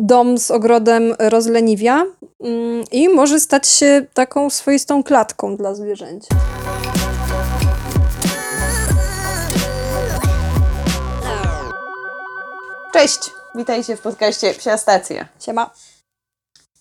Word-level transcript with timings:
dom 0.00 0.38
z 0.38 0.50
ogrodem 0.50 1.14
rozleniwia 1.18 2.04
mm, 2.40 2.84
i 2.92 3.08
może 3.08 3.40
stać 3.40 3.68
się 3.68 4.06
taką 4.14 4.50
swoistą 4.50 5.02
klatką 5.02 5.56
dla 5.56 5.74
zwierzęcia. 5.74 6.34
Cześć! 12.92 13.18
Witajcie 13.54 13.96
w 13.96 14.00
podcaście 14.00 14.54
Psia 14.54 14.78
Stacja. 14.78 15.28
Siema, 15.40 15.70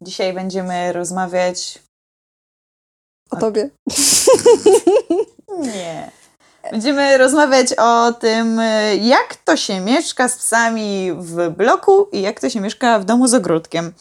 Dzisiaj 0.01 0.33
będziemy 0.33 0.93
rozmawiać... 0.93 1.79
o 3.29 3.35
tobie. 3.35 3.69
Nie. 5.57 6.18
Będziemy 6.71 7.17
rozmawiać 7.17 7.73
o 7.77 8.13
tym, 8.13 8.59
y, 8.59 8.97
jak 9.01 9.35
to 9.35 9.57
się 9.57 9.79
mieszka 9.79 10.27
z 10.27 10.37
psami 10.37 11.11
w 11.17 11.49
bloku 11.49 12.07
i 12.11 12.21
jak 12.21 12.39
to 12.39 12.49
się 12.49 12.61
mieszka 12.61 12.99
w 12.99 13.05
domu 13.05 13.27
z 13.27 13.33
ogródkiem. 13.33 13.93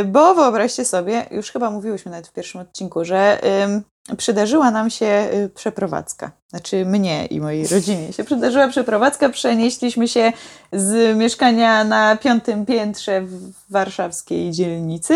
Y, 0.00 0.04
Bo 0.04 0.34
wyobraźcie 0.34 0.84
sobie, 0.84 1.26
już 1.30 1.50
chyba 1.50 1.70
mówiłyśmy 1.70 2.10
nawet 2.10 2.28
w 2.28 2.32
pierwszym 2.32 2.60
odcinku, 2.60 3.04
że 3.04 3.38
przydarzyła 4.16 4.70
nam 4.70 4.90
się 4.90 5.28
y, 5.34 5.50
przeprowadzka. 5.54 6.30
Znaczy 6.50 6.84
mnie 6.84 7.26
i 7.26 7.40
mojej 7.40 7.66
rodzinie 7.66 8.12
się 8.12 8.24
przydarzyła 8.24 8.68
przeprowadzka. 8.68 9.28
Przenieśliśmy 9.28 10.08
się 10.08 10.32
z 10.72 11.16
mieszkania 11.16 11.84
na 11.84 12.16
piątym 12.16 12.66
piętrze 12.66 13.20
w 13.20 13.52
warszawskiej 13.70 14.50
dzielnicy. 14.50 15.14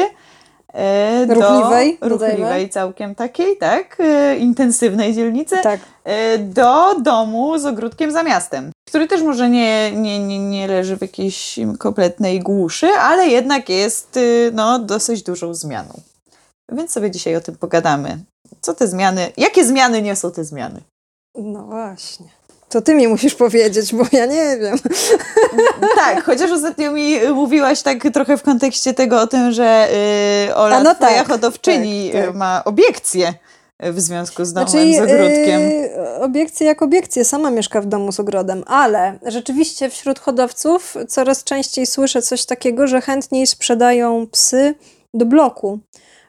E, 0.73 1.27
do 1.27 1.35
Ruchliwej, 1.35 1.99
dodajmy. 2.01 2.69
całkiem 2.69 3.15
takiej, 3.15 3.57
tak, 3.57 3.97
e, 4.01 4.37
intensywnej 4.37 5.15
dzielnicy, 5.15 5.57
Tak. 5.63 5.81
e, 6.05 6.39
do 6.39 7.01
domu 7.01 7.59
z 7.59 7.67
ogródkiem 7.67 8.11
za 8.13 8.23
miastem, 8.23 8.71
który 8.89 9.07
też 9.07 9.23
może 9.23 9.51
nie, 9.51 9.93
nie, 9.93 10.19
nie, 10.19 10.39
nie 10.39 10.67
leży 10.69 10.97
w 10.97 11.01
jakiejś 11.03 11.59
kompletnej 11.79 12.41
głuszy, 12.41 12.89
ale 12.89 13.27
jednak 13.29 13.69
jest 13.69 14.17
y, 14.17 14.51
no, 14.55 14.79
dosyć 14.79 15.23
dużą 15.23 15.55
zmianą. 15.55 16.01
Więc 16.73 16.91
sobie 16.93 17.11
dzisiaj 17.11 17.37
o 17.37 17.41
tym 17.41 17.57
pogadamy. 17.57 18.19
Co 18.61 18.75
te 18.75 18.87
zmiany, 18.87 19.33
jakie 19.37 19.65
zmiany 19.65 20.03
niosą 20.03 20.31
te 20.31 20.45
zmiany? 20.45 20.81
No 21.39 21.63
właśnie. 21.63 22.27
To 22.69 22.83
ty 22.83 22.95
mi 22.95 23.09
musisz 23.09 23.35
powiedzieć, 23.35 23.95
bo 23.95 24.05
ja 24.13 24.27
nie 24.27 24.57
wiem. 24.61 24.79
Tak, 25.97 26.25
chociaż 26.25 26.51
ostatnio 26.51 26.93
mi 26.93 27.19
mówiłaś 27.35 27.83
tak 27.83 27.99
trochę 28.15 28.37
w 28.37 28.43
kontekście 28.43 28.95
tego 28.95 29.21
o 29.21 29.27
tym, 29.27 29.53
że 29.53 29.89
y, 30.49 30.55
Ola, 30.55 30.77
A 30.77 30.83
no 30.83 30.95
twoja 30.95 31.11
tak, 31.11 31.29
hodowczyni 31.29 32.11
tak, 32.13 32.23
y, 32.23 32.27
tak. 32.27 32.35
ma 32.35 32.63
obiekcje 32.65 33.35
w 33.81 34.01
związku 34.01 34.45
z 34.45 34.53
domem 34.53 34.69
Znaczy, 34.69 34.95
z 34.95 34.99
ogródkiem. 34.99 35.61
yy, 35.61 36.15
obiekcje 36.21 36.67
jak 36.67 36.83
obiekcje, 36.83 37.25
sama 37.25 37.51
mieszka 37.51 37.81
w 37.81 37.87
domu 37.87 38.13
z 38.13 38.21
ogrodem, 38.21 38.65
ale 38.67 39.19
rzeczywiście 39.27 39.91
wśród 39.91 40.19
hodowców 40.19 40.95
coraz 41.09 41.45
częściej 41.45 41.87
słyszę 41.87 42.23
coś 42.23 42.45
takiego, 42.47 42.87
że 42.87 43.01
chętniej 43.01 43.47
sprzedają 43.47 44.27
psy 44.27 44.75
do 45.15 45.27
bloku, 45.27 45.79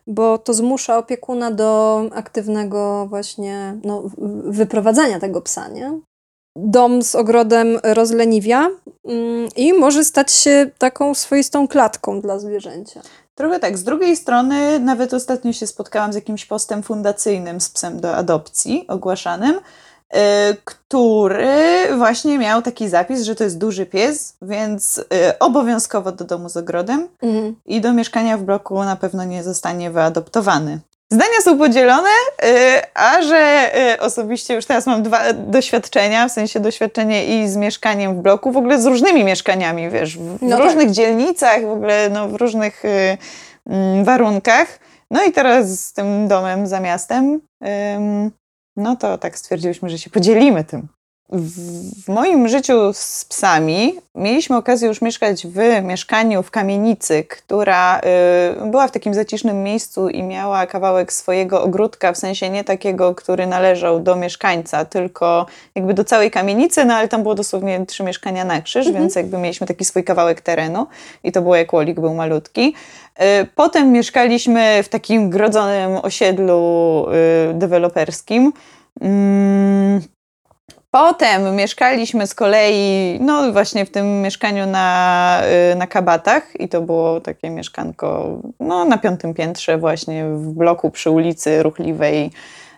bo 0.08 0.38
to 0.38 0.53
zmusza 0.53 0.97
opiekuna 0.97 1.52
do 1.52 2.02
aktywnego 2.15 3.05
właśnie 3.09 3.77
no, 3.83 4.03
wyprowadzania 4.43 5.19
tego 5.19 5.41
psa, 5.41 5.67
nie? 5.67 5.99
Dom 6.59 7.03
z 7.03 7.16
ogrodem 7.16 7.80
rozleniwia 7.83 8.69
mm, 9.05 9.50
i 9.55 9.73
może 9.73 10.03
stać 10.03 10.31
się 10.31 10.69
taką 10.77 11.16
swoistą 11.16 11.67
klatką 11.67 12.22
dla 12.22 12.39
zwierzęcia. 12.39 13.02
Trochę 13.36 13.59
tak. 13.59 13.77
Z 13.77 13.83
drugiej 13.83 14.16
strony, 14.16 14.80
nawet 14.80 15.14
ostatnio 15.14 15.53
się 15.53 15.67
spotkałam 15.67 16.11
z 16.14 16.16
jakimś 16.16 16.45
postem 16.45 16.83
fundacyjnym 16.83 17.61
z 17.61 17.69
psem 17.69 17.99
do 17.99 18.16
adopcji 18.16 18.86
ogłaszanym, 18.88 19.55
y, 19.55 20.17
który 20.66 21.55
właśnie 21.97 22.38
miał 22.39 22.61
taki 22.61 22.89
zapis, 22.89 23.21
że 23.21 23.36
to 23.36 23.44
jest 23.44 23.58
duży 23.58 23.86
pies, 23.86 24.33
więc 24.42 24.97
y, 24.97 25.03
obowiązkowo 25.39 26.11
do 26.11 26.25
domu 26.25 26.49
z 26.49 26.58
ogrodem 26.58 27.08
Mhm. 27.21 27.55
i 27.66 27.81
do 27.81 27.94
mieszkania 27.94 28.38
w 28.38 28.44
bloku 28.44 28.83
na 28.83 28.95
pewno 28.95 29.23
nie 29.23 29.44
zostanie 29.44 29.92
wyadoptowany. 29.92 30.80
Zdania 31.11 31.41
są 31.44 31.58
podzielone, 31.58 32.09
y, 32.44 32.47
a 32.94 33.22
że 33.22 33.72
y, 33.94 34.00
osobiście 34.00 34.53
już 34.53 34.66
teraz 34.66 34.87
mam 34.87 35.04
dwa 35.04 35.33
doświadczenia, 35.33 36.27
w 36.27 36.32
sensie 36.32 36.59
doświadczenie 36.59 37.26
i 37.26 37.48
z 37.49 37.55
mieszkaniem 37.55 38.15
w 38.15 38.21
bloku, 38.21 38.52
w 38.52 38.58
ogóle 38.58 38.82
z 38.82 38.86
różnymi 38.86 39.23
mieszkaniami, 39.23 39.89
wiesz, 39.89 40.17
w, 40.17 40.37
No 40.42 40.58
tak. 40.58 40.65
różnych 40.65 40.92
dzielnicach, 40.92 41.61
w 41.61 41.71
ogóle 41.71 42.09
no, 42.09 42.27
w 42.27 42.36
różnych 42.36 42.86
y, 42.86 43.17
mm, 43.70 44.04
warunkach. 44.04 44.80
No 45.11 45.23
i 45.23 45.32
teraz 45.32 45.80
z 45.80 45.93
tym 45.93 46.27
domem 46.27 46.67
za 46.67 46.80
miastem, 46.80 47.42
ym, 47.95 48.32
no 48.77 48.95
to 48.95 49.17
tak 49.17 49.37
stwierdziliśmy, 49.37 49.89
że 49.89 49.98
się 49.98 50.09
podzielimy 50.09 50.64
tym. 50.64 50.87
W, 51.30 52.08
moim 52.08 52.48
życiu 52.48 52.93
z 52.93 53.26
psami 53.26 53.93
mieliśmy 54.15 54.58
okazję 54.58 54.88
już 54.88 55.02
mieszkać 55.02 55.48
w 55.48 55.83
mieszkaniu 55.83 56.43
w 56.43 56.52
kamienicy, 56.52 57.23
która 57.23 57.99
y, 57.99 58.70
była 58.70 58.88
w 58.88 58.92
takim 58.92 59.14
zacisznym 59.14 59.64
miejscu 59.64 60.10
i 60.10 60.23
miała 60.23 60.65
kawałek 60.65 61.14
swojego 61.14 61.64
ogródka, 61.64 62.14
w 62.14 62.17
sensie 62.17 62.49
nie 62.49 62.64
takiego, 62.64 63.15
który 63.15 63.48
należał 63.48 63.99
do 63.99 64.15
mieszkańca, 64.15 64.86
tylko 64.86 65.45
jakby 65.76 65.93
do 65.93 66.04
całej 66.04 66.32
kamienicy, 66.32 66.86
no 66.86 66.93
ale 66.93 67.08
tam 67.08 67.23
było 67.23 67.36
dosłownie 67.36 67.86
trzy 67.86 68.04
mieszkania 68.04 68.45
na 68.45 68.61
krzyż, 68.61 68.92
więc 68.92 69.15
jakby 69.15 69.38
mieliśmy 69.38 69.67
taki 69.67 69.86
swój 69.86 70.04
kawałek 70.04 70.42
terenu 70.42 70.88
i 71.23 71.32
to 71.32 71.42
było 71.42 71.55
jak 71.55 71.73
łolik, 71.73 71.99
był 71.99 72.14
malutki. 72.14 72.76
Y, 73.21 73.48
Potem 73.55 73.92
mieszkaliśmy 73.92 74.83
w 74.83 74.89
takim 74.89 75.30
grodzonym 75.30 75.98
osiedlu 76.04 77.05
y, 77.52 77.54
deweloperskim. 77.54 78.54
Potem 80.92 81.55
mieszkaliśmy 81.55 82.27
z 82.27 82.36
kolei, 82.36 83.17
no 83.21 83.52
właśnie 83.52 83.86
w 83.86 83.89
tym 83.89 84.21
mieszkaniu 84.21 84.65
na, 84.65 85.42
y, 85.71 85.75
na 85.75 85.87
Kabatach 85.87 86.59
i 86.59 86.70
to 86.70 86.81
było 86.81 87.21
takie 87.21 87.49
mieszkanko 87.49 88.39
no, 88.59 88.86
na 88.86 88.97
piątym 88.97 89.33
piętrze 89.33 89.77
właśnie 89.77 90.26
w 90.26 90.47
bloku 90.52 90.92
przy 90.92 91.11
ulicy 91.11 91.64
Ruchliwej, 91.64 92.31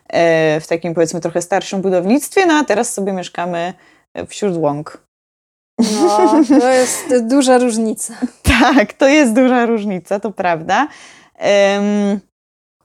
e, 0.08 0.60
w 0.60 0.68
takim 0.68 0.94
powiedzmy 0.94 1.22
trochę 1.22 1.42
starszym 1.42 1.82
budownictwie, 1.82 2.46
no 2.46 2.54
a 2.54 2.64
teraz 2.64 2.94
sobie 2.94 3.14
mieszkamy 3.14 3.74
wśród 4.28 4.58
łąk. 4.58 5.10
No, 5.80 6.32
to 6.60 6.70
jest 6.72 7.28
duża 7.28 7.58
różnica. 7.58 8.14
Tak, 8.62 8.94
to 8.94 9.08
jest 9.08 9.34
duża 9.34 9.66
różnica, 9.66 10.20
to 10.20 10.32
prawda. 10.32 10.88
Em, 11.36 12.20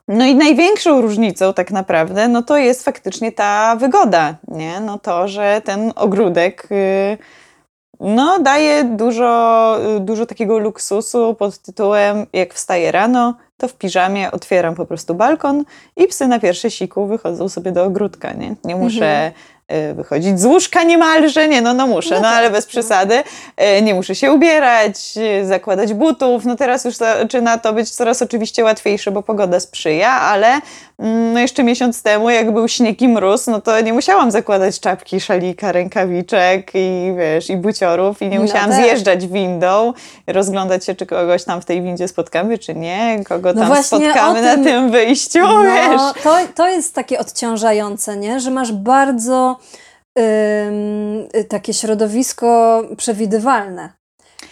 no 0.09 0.25
i 0.25 0.35
największą 0.35 1.01
różnicą 1.01 1.55
tak 1.55 1.71
naprawdę, 1.71 2.29
no 2.29 2.43
to 2.43 2.57
jest 2.57 2.85
faktycznie 2.85 3.33
ta 3.33 3.77
wygoda, 3.77 4.37
nie? 4.49 4.81
No 4.81 4.99
to, 4.99 5.29
że 5.29 5.63
ten 5.65 5.93
ogródek 5.97 6.69
y, 6.71 7.19
no 8.01 8.39
daje 8.39 8.85
dużo, 8.85 9.79
y, 9.97 10.01
dużo 10.01 10.27
takiego 10.27 10.59
luksusu 10.59 11.35
pod 11.35 11.59
tytułem 11.59 12.27
jak 12.33 12.55
wstaję 12.55 12.93
rano, 12.93 13.35
to 13.57 13.69
w 13.69 13.75
piżamie 13.75 14.31
otwieram 14.31 14.75
po 14.75 14.87
prostu 14.87 15.15
balkon 15.15 15.65
i 15.97 16.07
psy 16.07 16.27
na 16.27 16.41
pierwsze 16.41 16.71
siku 16.71 17.07
wychodzą 17.07 17.49
sobie 17.49 17.73
do 17.73 17.85
ogródka, 17.85 18.33
nie? 18.33 18.55
Nie 18.65 18.77
muszę 18.77 19.27
y, 19.29 19.54
wychodzić 19.95 20.41
z 20.41 20.45
łóżka 20.45 20.83
niemalże, 20.83 21.49
nie 21.49 21.63
no, 21.63 21.75
no 21.75 21.87
muszę, 21.87 22.15
No 22.15 22.21
no, 22.21 22.29
tak, 22.29 22.37
ale 22.39 22.51
bez 22.51 22.65
no. 22.65 22.69
przesady. 22.69 23.15
Y, 23.79 23.83
Nie 23.83 23.95
muszę 23.95 24.15
się 24.15 24.33
ubierać, 24.33 24.97
y, 25.43 25.47
zakładać 25.47 25.95
butów. 25.95 26.45
No 26.45 26.57
teraz 26.57 26.85
już 26.85 26.95
zaczyna 26.97 27.59
to 27.59 27.73
być 27.73 27.91
coraz 27.91 28.23
oczywiście 28.23 28.65
łatwiejsze, 28.65 29.11
bo 29.11 29.23
pogoda 29.23 29.61
sprzyja, 29.61 30.11
ale 30.11 30.47
mm, 30.99 31.33
no 31.33 31.41
jeszcze 31.41 31.65
miesiąc 31.65 32.03
temu, 32.03 32.31
jak 32.31 32.53
był 32.53 32.69
śnieg 32.69 33.03
i 33.03 33.09
mróz, 33.09 33.47
no 33.47 33.61
to 33.61 33.81
nie 33.81 33.93
musiałam 33.93 34.31
zakładać 34.31 34.81
czapki, 34.81 35.21
szalika, 35.21 35.73
rękawiczek 35.73 36.71
i 36.75 37.15
wiesz, 37.19 37.51
i 37.51 37.57
buciorów 37.57 38.23
i 38.23 38.29
nie 38.29 38.37
No 38.37 38.43
musiałam 38.43 38.71
tak. 38.71 38.85
zjeżdżać 38.85 39.27
windą, 39.27 39.93
rozglądać 40.27 40.85
się, 40.85 40.95
czy 40.95 41.07
kogoś 41.07 41.45
tam 41.45 41.61
w 41.61 41.65
tej 41.65 41.83
windzie 41.83 42.09
spotkamy, 42.09 42.59
czy 42.59 42.75
nie, 42.75 43.21
kogo 43.29 43.53
No 43.53 43.61
tam 43.61 43.69
właśnie 43.69 43.99
spotkamy 43.99 44.39
o 44.39 44.43
na 44.43 44.55
tym- 44.55 44.65
tym 44.65 44.91
wyjściu, 44.91 45.39
wiesz. 45.65 45.97
No, 45.97 46.15
to, 46.23 46.37
to 46.55 46.69
jest 46.69 46.95
takie 46.95 47.19
odciążające, 47.19 48.17
nie? 48.17 48.41
że 48.41 48.51
masz 48.51 48.73
bardzo 48.73 49.54
ym, 50.19 51.29
y, 51.37 51.45
takie 51.45 51.75
środowisko 51.75 52.83
przewidywalne. 52.97 53.93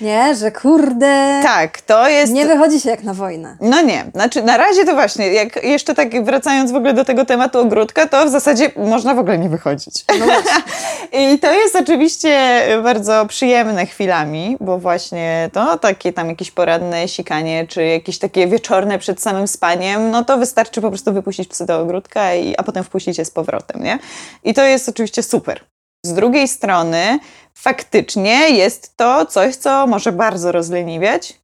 Nie, 0.01 0.35
że 0.35 0.53
kurde, 0.53 1.41
Tak, 1.43 1.81
to 1.81 2.09
jest... 2.09 2.33
nie 2.33 2.47
wychodzi 2.47 2.81
się 2.81 2.91
jak 2.91 3.03
na 3.03 3.15
wojnę. 3.15 3.57
No 3.61 3.81
nie, 3.83 4.05
znaczy 4.15 4.43
na 4.43 4.57
razie 4.57 4.85
to 4.85 4.95
właśnie, 4.95 5.33
jak 5.33 5.65
jeszcze 5.65 5.95
tak 5.95 6.25
wracając 6.25 6.73
w 6.73 6.75
ogóle 6.75 6.95
do 6.95 7.05
tego 7.05 7.25
tematu 7.25 7.59
ogródka, 7.59 8.07
to 8.07 8.27
w 8.27 8.29
zasadzie 8.29 8.71
można 8.77 9.15
w 9.15 9.19
ogóle 9.19 9.39
nie 9.39 9.49
wychodzić. 9.49 10.05
No. 10.19 10.27
I 11.21 11.39
to 11.39 11.53
jest 11.53 11.77
oczywiście 11.77 12.63
bardzo 12.83 13.27
przyjemne 13.27 13.87
chwilami, 13.87 14.57
bo 14.61 14.79
właśnie 14.79 15.51
to 15.53 15.79
takie 15.79 16.13
tam 16.13 16.29
jakieś 16.29 16.51
poranne 16.51 17.09
sikanie, 17.09 17.67
czy 17.67 17.85
jakieś 17.85 18.19
takie 18.19 18.47
wieczorne 18.47 18.99
przed 18.99 19.23
samym 19.23 19.49
spaniem, 19.49 20.11
no 20.11 20.25
to 20.25 20.39
wystarczy 20.39 20.81
po 20.81 20.89
prostu 20.89 21.13
wypuścić 21.13 21.49
psy 21.49 21.67
do 21.67 21.81
ogródka, 21.81 22.35
i, 22.35 22.55
a 22.59 22.63
potem 22.63 22.85
wpuścić 22.85 23.19
je 23.19 23.25
z 23.25 23.31
powrotem, 23.31 23.83
nie? 23.83 23.99
I 24.45 24.55
to 24.55 24.65
jest 24.65 24.89
oczywiście 24.89 25.23
super. 25.23 25.61
Z 26.07 26.15
drugiej 26.15 26.49
strony 26.49 27.19
faktycznie 27.55 28.51
jest 28.51 28.97
to 28.97 29.27
coś, 29.27 29.57
co 29.57 29.87
może 29.87 30.13
bardzo 30.13 30.53
rozleniwiać, 30.53 31.43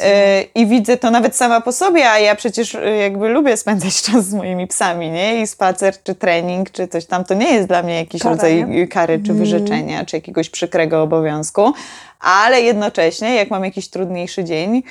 E, 0.00 0.42
I 0.54 0.66
widzę 0.66 0.96
to 0.96 1.10
nawet 1.10 1.36
sama 1.36 1.60
po 1.60 1.72
sobie, 1.72 2.10
a 2.10 2.18
ja 2.18 2.34
przecież 2.34 2.74
e, 2.74 2.96
jakby 2.96 3.28
lubię 3.28 3.56
spędzać 3.56 4.02
czas 4.12 4.24
z 4.24 4.34
moimi 4.34 4.66
psami, 4.66 5.10
nie? 5.10 5.40
I 5.42 5.46
spacer, 5.46 6.02
czy 6.02 6.14
trening, 6.14 6.70
czy 6.70 6.88
coś 6.88 7.06
tam, 7.06 7.24
to 7.24 7.34
nie 7.34 7.54
jest 7.54 7.68
dla 7.68 7.82
mnie 7.82 7.94
jakiś 7.94 8.22
Kara, 8.22 8.34
rodzaj 8.34 8.66
nie? 8.66 8.88
kary, 8.88 9.14
czy 9.18 9.30
Mhm. 9.30 9.38
wyrzeczenia, 9.38 10.04
czy 10.04 10.16
jakiegoś 10.16 10.50
przykrego 10.50 11.02
obowiązku, 11.02 11.72
ale 12.20 12.62
jednocześnie, 12.62 13.34
jak 13.34 13.50
mam 13.50 13.64
jakiś 13.64 13.88
trudniejszy 13.90 14.44
dzień, 14.44 14.82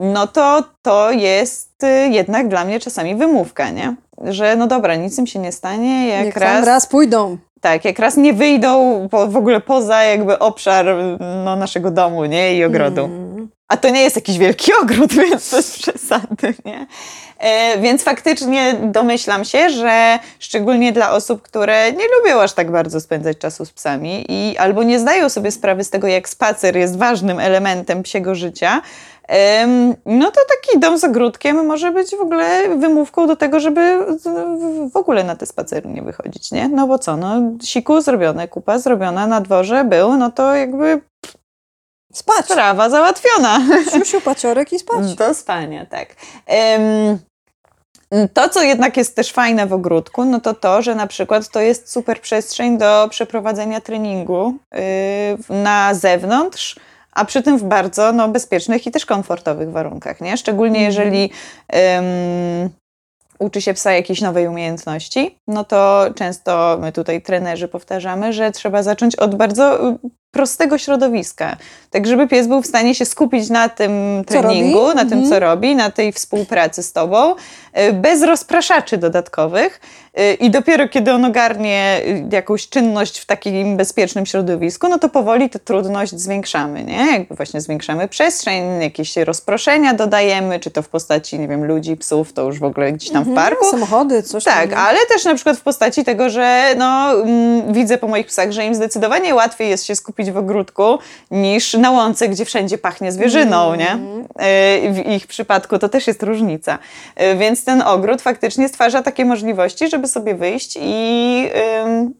no 0.00 0.26
to 0.26 0.64
to 0.82 1.10
jest 1.10 1.84
y, 1.84 2.08
jednak 2.08 2.48
dla 2.48 2.64
mnie 2.64 2.80
czasami 2.80 3.14
wymówka, 3.16 3.70
nie? 3.70 3.94
Że 4.24 4.56
no 4.56 4.66
dobra, 4.66 4.96
nic 4.96 5.18
im 5.18 5.26
się 5.26 5.38
nie 5.38 5.52
stanie, 5.52 6.08
jak 6.08 6.26
Jak 6.26 6.36
raz... 6.36 6.66
raz 6.66 6.86
pójdą. 6.86 7.38
Tak, 7.64 7.84
jak 7.84 7.98
raz 7.98 8.16
nie 8.16 8.32
wyjdą 8.32 9.08
po, 9.10 9.26
w 9.26 9.36
ogóle 9.36 9.60
poza 9.60 10.02
jakby 10.02 10.38
obszar 10.38 10.86
no, 11.44 11.56
naszego 11.56 11.90
domu, 11.90 12.24
nie? 12.24 12.56
I 12.56 12.64
ogrodu. 12.64 13.04
Mm. 13.04 13.33
A 13.68 13.76
to 13.76 13.88
nie 13.88 14.02
jest 14.02 14.16
jakiś 14.16 14.38
wielki 14.38 14.72
ogród, 14.82 15.12
więc 15.12 15.50
bez 15.50 15.78
przesady, 15.78 16.54
nie? 16.64 16.86
E, 17.38 17.78
więc 17.78 18.02
faktycznie 18.02 18.74
domyślam 18.82 19.44
się, 19.44 19.70
że 19.70 20.18
szczególnie 20.38 20.92
dla 20.92 21.12
osób, 21.12 21.42
które 21.42 21.92
nie 21.92 22.04
lubią 22.18 22.40
aż 22.40 22.52
tak 22.52 22.70
bardzo 22.70 23.00
spędzać 23.00 23.38
czasu 23.38 23.64
z 23.64 23.72
psami 23.72 24.24
i 24.28 24.56
albo 24.58 24.82
nie 24.82 24.98
zdają 24.98 25.28
sobie 25.28 25.50
sprawy 25.50 25.84
z 25.84 25.90
tego, 25.90 26.06
jak 26.06 26.28
spacer 26.28 26.76
jest 26.76 26.98
ważnym 26.98 27.40
elementem 27.40 28.02
psiego 28.02 28.34
życia, 28.34 28.82
em, 29.28 29.94
no 30.06 30.30
to 30.30 30.40
taki 30.48 30.80
dom 30.80 30.98
z 30.98 31.04
ogródkiem 31.04 31.66
może 31.66 31.92
być 31.92 32.16
w 32.16 32.20
ogóle 32.20 32.76
wymówką 32.76 33.26
do 33.26 33.36
tego, 33.36 33.60
żeby 33.60 33.98
w 34.92 34.96
ogóle 34.96 35.24
na 35.24 35.36
te 35.36 35.46
spacery 35.46 35.88
nie 35.88 36.02
wychodzić, 36.02 36.52
nie? 36.52 36.68
No 36.68 36.86
bo 36.86 36.98
co, 36.98 37.16
no 37.16 37.40
siku 37.62 38.00
zrobione, 38.00 38.48
kupa 38.48 38.78
zrobiona 38.78 39.26
na 39.26 39.40
dworze 39.40 39.84
był, 39.84 40.16
no 40.16 40.30
to 40.30 40.54
jakby 40.54 41.00
Spać. 42.14 42.44
sprawa 42.44 42.90
załatwiona. 42.90 43.60
Siusiu, 43.92 44.20
paciorek 44.20 44.72
i 44.72 44.78
spać. 44.78 45.14
Do 45.14 45.34
spania, 45.34 45.86
tak. 45.86 46.16
Em, 46.46 47.18
to, 48.34 48.48
co 48.48 48.62
jednak 48.62 48.96
jest 48.96 49.16
też 49.16 49.32
fajne 49.32 49.66
w 49.66 49.72
ogródku, 49.72 50.24
no 50.24 50.40
to 50.40 50.54
to, 50.54 50.82
że 50.82 50.94
na 50.94 51.06
przykład 51.06 51.48
to 51.48 51.60
jest 51.60 51.90
super 51.90 52.20
przestrzeń 52.20 52.78
do 52.78 53.06
przeprowadzenia 53.10 53.80
treningu 53.80 54.54
yy, 54.72 55.56
na 55.56 55.94
zewnątrz, 55.94 56.76
a 57.12 57.24
przy 57.24 57.42
tym 57.42 57.58
w 57.58 57.64
bardzo 57.64 58.12
no, 58.12 58.28
bezpiecznych 58.28 58.86
i 58.86 58.90
też 58.90 59.06
komfortowych 59.06 59.70
warunkach, 59.70 60.20
nie? 60.20 60.36
Szczególnie 60.36 60.86
Mhm. 60.86 60.86
jeżeli 60.86 61.30
em, 61.68 62.70
uczy 63.38 63.62
się 63.62 63.74
psa 63.74 63.92
jakiejś 63.92 64.20
nowej 64.20 64.48
umiejętności, 64.48 65.38
no 65.48 65.64
to 65.64 66.04
często 66.14 66.78
my 66.80 66.92
tutaj 66.92 67.22
trenerzy 67.22 67.68
powtarzamy, 67.68 68.32
że 68.32 68.52
trzeba 68.52 68.82
zacząć 68.82 69.16
od 69.16 69.34
bardzo 69.34 69.94
prostego 70.38 70.78
środowiska, 70.78 71.56
tak 71.90 72.06
żeby 72.06 72.28
pies 72.28 72.46
był 72.46 72.62
w 72.62 72.66
stanie 72.66 72.94
się 72.94 73.04
skupić 73.04 73.50
na 73.50 73.68
tym 73.68 73.92
treningu, 74.26 74.86
na 74.94 75.04
tym, 75.04 75.12
Mhm. 75.12 75.28
co 75.28 75.40
robi, 75.40 75.76
na 75.76 75.90
tej 75.90 76.12
współpracy 76.12 76.82
z 76.82 76.92
tobą, 76.92 77.34
y, 77.78 77.92
bez 77.92 78.22
rozpraszaczy 78.22 78.96
dodatkowych 78.96 79.80
y, 80.18 80.34
i 80.34 80.50
dopiero 80.50 80.88
kiedy 80.88 81.12
on 81.12 81.24
ogarnie 81.24 82.00
y, 82.06 82.24
jakąś 82.32 82.68
czynność 82.68 83.18
w 83.18 83.26
takim 83.26 83.76
bezpiecznym 83.76 84.26
środowisku, 84.26 84.88
no 84.88 84.98
to 84.98 85.08
powoli 85.08 85.50
tę 85.50 85.58
trudność 85.58 86.12
zwiększamy, 86.20 86.84
nie? 86.84 87.06
Jakby 87.12 87.34
właśnie 87.34 87.60
zwiększamy 87.60 88.08
przestrzeń, 88.08 88.82
jakieś 88.82 89.16
rozproszenia 89.16 89.94
dodajemy, 89.94 90.60
czy 90.60 90.70
to 90.70 90.82
w 90.82 90.88
postaci, 90.88 91.38
nie 91.38 91.48
wiem, 91.48 91.64
ludzi, 91.64 91.96
psów, 91.96 92.32
to 92.32 92.42
już 92.42 92.58
w 92.58 92.64
ogóle 92.64 92.92
gdzieś 92.92 93.10
tam 93.10 93.24
w 93.24 93.28
Mhm, 93.28 93.46
parku, 93.48 93.70
Samochody, 93.70 94.22
coś 94.22 94.44
tak, 94.44 94.70
tam. 94.70 94.78
ale 94.78 94.98
też 95.08 95.24
na 95.24 95.34
przykład 95.34 95.56
w 95.56 95.62
postaci 95.62 96.04
tego, 96.04 96.30
że 96.30 96.74
no, 96.78 97.12
mm, 97.12 97.72
widzę 97.72 97.98
po 97.98 98.08
moich 98.08 98.26
psach, 98.26 98.52
że 98.52 98.64
im 98.66 98.74
zdecydowanie 98.74 99.34
łatwiej 99.34 99.68
jest 99.70 99.84
się 99.84 99.96
skupić 99.96 100.23
w 100.32 100.36
ogródku 100.36 100.98
niż 101.30 101.74
na 101.74 101.90
łące, 101.90 102.28
gdzie 102.28 102.44
wszędzie 102.44 102.78
pachnie 102.78 103.12
zwierzyną, 103.12 103.74
nie? 103.74 103.90
Mhm. 103.90 104.20
Y, 104.90 104.92
W 104.92 105.08
ich 105.08 105.26
przypadku 105.26 105.78
to 105.78 105.88
też 105.88 106.06
jest 106.06 106.22
różnica. 106.22 106.78
Y, 107.22 107.36
Więc 107.36 107.64
ten 107.64 107.82
ogród 107.82 108.22
faktycznie 108.22 108.68
stwarza 108.68 109.02
takie 109.02 109.24
możliwości, 109.24 109.88
żeby 109.88 110.08
sobie 110.08 110.34
wyjść 110.34 110.78
i, 110.80 111.48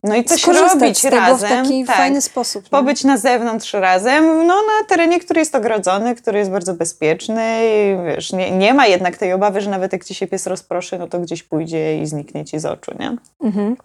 no 0.02 0.14
i 0.14 0.24
coś 0.24 0.40
Skorzystać 0.42 0.80
robić 0.80 0.98
z 0.98 1.02
tego 1.02 1.16
razem. 1.16 1.64
w 1.64 1.68
taki 1.68 1.84
tak. 1.84 1.96
fajny 1.96 2.20
sposób. 2.20 2.64
nie? 2.64 2.70
Pobyć 2.70 3.04
na 3.04 3.16
zewnątrz 3.16 3.72
razem, 3.74 4.46
no 4.46 4.54
na 4.54 4.86
terenie, 4.88 5.20
który 5.20 5.40
jest 5.40 5.54
ogrodzony, 5.54 6.14
który 6.14 6.38
jest 6.38 6.50
bardzo 6.50 6.74
bezpieczny 6.74 7.44
i 7.64 7.96
wiesz, 8.06 8.32
nie, 8.32 8.50
nie 8.50 8.74
ma 8.74 8.86
jednak 8.86 9.16
tej 9.16 9.32
obawy, 9.32 9.60
że 9.60 9.70
nawet 9.70 9.92
jak 9.92 10.04
ci 10.04 10.14
się 10.14 10.26
pies 10.26 10.46
rozproszy, 10.46 10.98
no 10.98 11.08
to 11.08 11.18
gdzieś 11.18 11.42
pójdzie 11.42 11.98
i 11.98 12.06
zniknie 12.06 12.44
ci 12.44 12.58
z 12.58 12.66
oczu, 12.66 12.92
nie? 13.00 13.16
Mhm. 13.42 13.76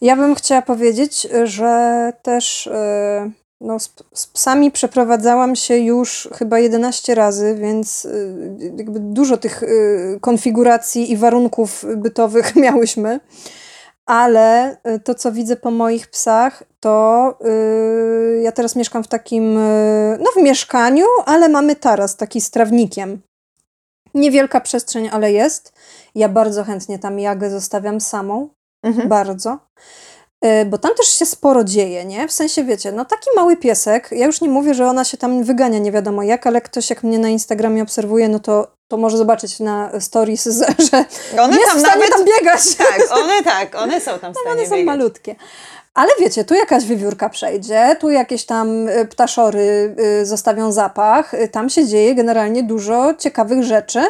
Ja 0.00 0.16
bym 0.16 0.34
chciała 0.34 0.62
powiedzieć, 0.62 1.26
że 1.44 2.12
też 2.22 2.66
e, 2.66 3.30
no, 3.60 3.78
z, 3.80 3.94
z 4.14 4.26
psami 4.26 4.70
przeprowadzałam 4.70 5.56
się 5.56 5.76
już 5.76 6.28
chyba 6.38 6.58
11 6.58 7.14
razy, 7.14 7.54
więc 7.54 8.06
e, 8.06 8.08
jakby 8.76 9.00
dużo 9.00 9.36
tych 9.36 9.62
e, 9.62 9.66
konfiguracji 10.20 11.12
i 11.12 11.16
warunków 11.16 11.84
bytowych 11.96 12.56
miałyśmy. 12.64 13.20
Ale 14.06 14.76
e, 14.82 14.98
to, 14.98 15.14
co 15.14 15.32
widzę 15.32 15.56
po 15.56 15.70
moich 15.70 16.08
psach, 16.08 16.62
to 16.80 17.38
e, 17.44 18.42
ja 18.42 18.52
teraz 18.52 18.76
mieszkam 18.76 19.04
w 19.04 19.08
takim, 19.08 19.58
e, 19.58 20.18
no 20.20 20.30
w 20.36 20.42
mieszkaniu, 20.42 21.04
ale 21.26 21.48
mamy 21.48 21.76
taras 21.76 22.16
taki 22.16 22.40
z 22.40 22.50
trawnikiem. 22.50 23.20
Niewielka 24.14 24.60
przestrzeń, 24.60 25.08
ale 25.12 25.32
jest. 25.32 25.72
Ja 26.14 26.28
bardzo 26.28 26.64
chętnie 26.64 26.98
tam 26.98 27.18
Jagę 27.18 27.50
zostawiam 27.50 28.00
samą 28.00 28.48
Mhm. 28.82 29.08
bardzo. 29.08 29.58
Y, 30.44 30.64
Bo 30.64 30.78
tam 30.78 30.94
też 30.94 31.06
się 31.06 31.26
sporo 31.26 31.64
dzieje, 31.64 32.04
nie? 32.04 32.28
W 32.28 32.32
sensie, 32.32 32.64
wiecie, 32.64 32.92
no 32.92 33.04
taki 33.04 33.30
mały 33.36 33.56
piesek, 33.56 34.08
ja 34.12 34.26
już 34.26 34.40
nie 34.40 34.48
mówię, 34.48 34.74
że 34.74 34.86
ona 34.86 35.04
się 35.04 35.16
tam 35.16 35.44
wygania 35.44 35.78
nie 35.78 35.92
wiadomo 35.92 36.22
jak, 36.22 36.46
ale 36.46 36.60
ktoś 36.60 36.90
jak 36.90 37.02
mnie 37.02 37.18
na 37.18 37.28
Instagramie 37.28 37.82
obserwuje, 37.82 38.28
no 38.28 38.38
to, 38.38 38.66
to 38.88 38.96
może 38.96 39.18
zobaczyć 39.18 39.60
na 39.60 40.00
stories, 40.00 40.44
że 40.90 41.04
One 41.42 41.56
jest 41.56 41.68
tam 41.70 41.78
w 41.78 41.80
stanie 41.80 41.94
nawet... 41.94 42.10
tam 42.10 42.24
biegać. 42.24 42.74
Tak, 42.74 43.02
one 43.22 43.42
tak, 43.42 43.74
one 43.74 44.00
są 44.00 44.18
tam 44.18 44.32
w 44.32 44.36
stanie 44.36 44.50
One 44.56 44.64
są 44.66 44.70
biegać. 44.76 44.86
malutkie. 44.86 45.36
Ale 45.94 46.08
wiecie, 46.20 46.44
tu 46.44 46.54
jakaś 46.54 46.84
wiewiórka 46.84 47.28
przejdzie, 47.28 47.96
tu 48.00 48.10
jakieś 48.10 48.46
tam 48.46 48.88
y, 48.88 49.06
ptaszory 49.06 49.94
y, 50.22 50.26
zostawią 50.26 50.72
zapach, 50.72 51.32
tam 51.52 51.70
się 51.70 51.86
dzieje 51.86 52.14
generalnie 52.14 52.62
dużo 52.62 53.14
ciekawych 53.14 53.62
rzeczy. 53.62 54.00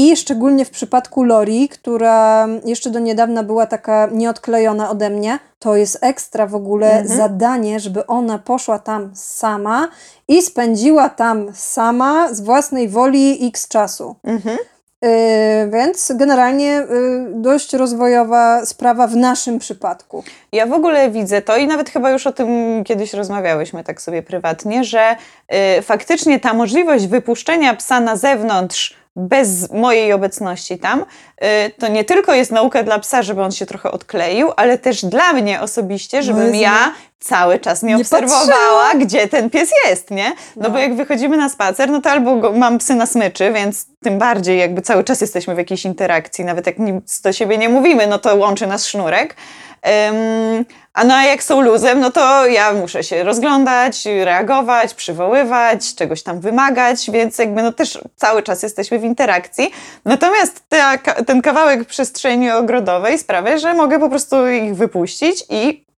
I 0.00 0.16
szczególnie 0.16 0.64
w 0.64 0.70
przypadku 0.70 1.22
Lori, 1.22 1.68
która 1.68 2.48
jeszcze 2.64 2.90
do 2.90 2.98
niedawna 2.98 3.42
była 3.42 3.66
taka 3.66 4.08
nieodklejona 4.12 4.90
ode 4.90 5.10
mnie, 5.10 5.38
to 5.58 5.76
jest 5.76 5.98
ekstra 6.00 6.46
w 6.46 6.54
ogóle 6.54 6.90
Mhm. 7.00 7.16
zadanie, 7.18 7.80
żeby 7.80 8.06
ona 8.06 8.38
poszła 8.38 8.78
tam 8.78 9.10
sama 9.14 9.88
i 10.28 10.42
spędziła 10.42 11.08
tam 11.08 11.46
sama 11.54 12.34
z 12.34 12.40
własnej 12.40 12.88
woli 12.88 13.48
x 13.48 13.68
czasu. 13.68 14.16
Mhm. 14.24 14.58
Yy, 15.02 15.10
więc 15.72 16.12
generalnie 16.16 16.66
yy, 16.66 16.86
dość 17.34 17.72
rozwojowa 17.72 18.66
sprawa 18.66 19.06
w 19.06 19.16
naszym 19.16 19.58
przypadku. 19.58 20.24
Ja 20.52 20.66
w 20.66 20.72
ogóle 20.72 21.10
widzę 21.10 21.42
to 21.42 21.56
i 21.56 21.66
nawet 21.66 21.90
chyba 21.90 22.10
już 22.10 22.26
o 22.26 22.32
tym 22.32 22.84
kiedyś 22.84 23.14
rozmawiałyśmy 23.14 23.84
tak 23.84 24.02
sobie 24.02 24.22
prywatnie, 24.22 24.84
że 24.84 25.16
y, 25.78 25.82
faktycznie 25.82 26.40
ta 26.40 26.54
możliwość 26.54 27.06
wypuszczenia 27.06 27.74
psa 27.74 28.00
na 28.00 28.16
zewnątrz 28.16 28.99
bez 29.16 29.70
mojej 29.72 30.12
obecności 30.12 30.78
tam, 30.78 31.00
y, 31.00 31.70
to 31.78 31.88
nie 31.88 32.04
tylko 32.04 32.34
jest 32.34 32.52
nauka 32.52 32.82
dla 32.82 32.98
psa, 32.98 33.22
żeby 33.22 33.42
on 33.42 33.52
się 33.52 33.66
trochę 33.66 33.90
odkleił, 33.90 34.52
ale 34.56 34.78
też 34.78 35.04
dla 35.04 35.32
mnie 35.32 35.60
osobiście, 35.60 36.22
żebym 36.22 36.46
Jezu, 36.46 36.56
ja 36.60 36.92
cały 37.20 37.58
czas 37.58 37.82
nie, 37.82 37.94
Nie 37.94 38.00
obserwowała, 38.00 38.94
gdzie 38.94 39.28
ten 39.28 39.50
pies 39.50 39.70
jest, 39.88 40.10
nie? 40.10 40.28
No, 40.56 40.62
No. 40.62 40.70
bo 40.70 40.78
jak 40.78 40.94
wychodzimy 40.96 41.36
na 41.36 41.48
spacer, 41.48 41.90
no 41.90 42.00
to 42.00 42.10
albo 42.10 42.36
go, 42.36 42.52
mam 42.52 42.78
psy 42.78 42.94
na 42.94 43.06
smyczy, 43.06 43.52
więc 43.52 43.86
tym 44.02 44.18
bardziej 44.18 44.58
jakby 44.58 44.82
cały 44.82 45.04
czas 45.04 45.20
jesteśmy 45.20 45.54
w 45.54 45.58
jakiejś 45.58 45.84
interakcji, 45.84 46.44
nawet 46.44 46.66
jak 46.66 46.78
nic 46.78 47.20
do 47.20 47.32
siebie 47.32 47.58
nie 47.58 47.68
mówimy, 47.68 48.06
no 48.06 48.18
to 48.18 48.36
łączy 48.36 48.66
nas 48.66 48.86
sznurek. 48.86 49.36
A 50.92 51.04
no 51.04 51.14
a 51.14 51.24
jak 51.24 51.42
są 51.42 51.60
luzem, 51.60 52.00
no 52.00 52.10
to 52.10 52.46
ja 52.46 52.72
muszę 52.72 53.04
się 53.04 53.22
rozglądać, 53.22 54.04
reagować, 54.24 54.94
przywoływać, 54.94 55.94
czegoś 55.94 56.22
tam 56.22 56.40
wymagać, 56.40 57.10
więc 57.10 57.38
jakby 57.38 57.62
no 57.62 57.72
też 57.72 57.98
cały 58.16 58.42
czas 58.42 58.62
jesteśmy 58.62 58.98
w 58.98 59.04
interakcji. 59.04 59.70
Natomiast 60.04 60.62
ta, 60.68 60.98
ten 60.98 61.42
kawałek 61.42 61.84
przestrzeni 61.84 62.50
ogrodowej 62.50 63.18
sprawia, 63.18 63.58
że 63.58 63.74
mogę 63.74 63.98
po 63.98 64.08
prostu 64.08 64.48
ich 64.48 64.74
wypuścić 64.74 65.44
i 65.50 65.89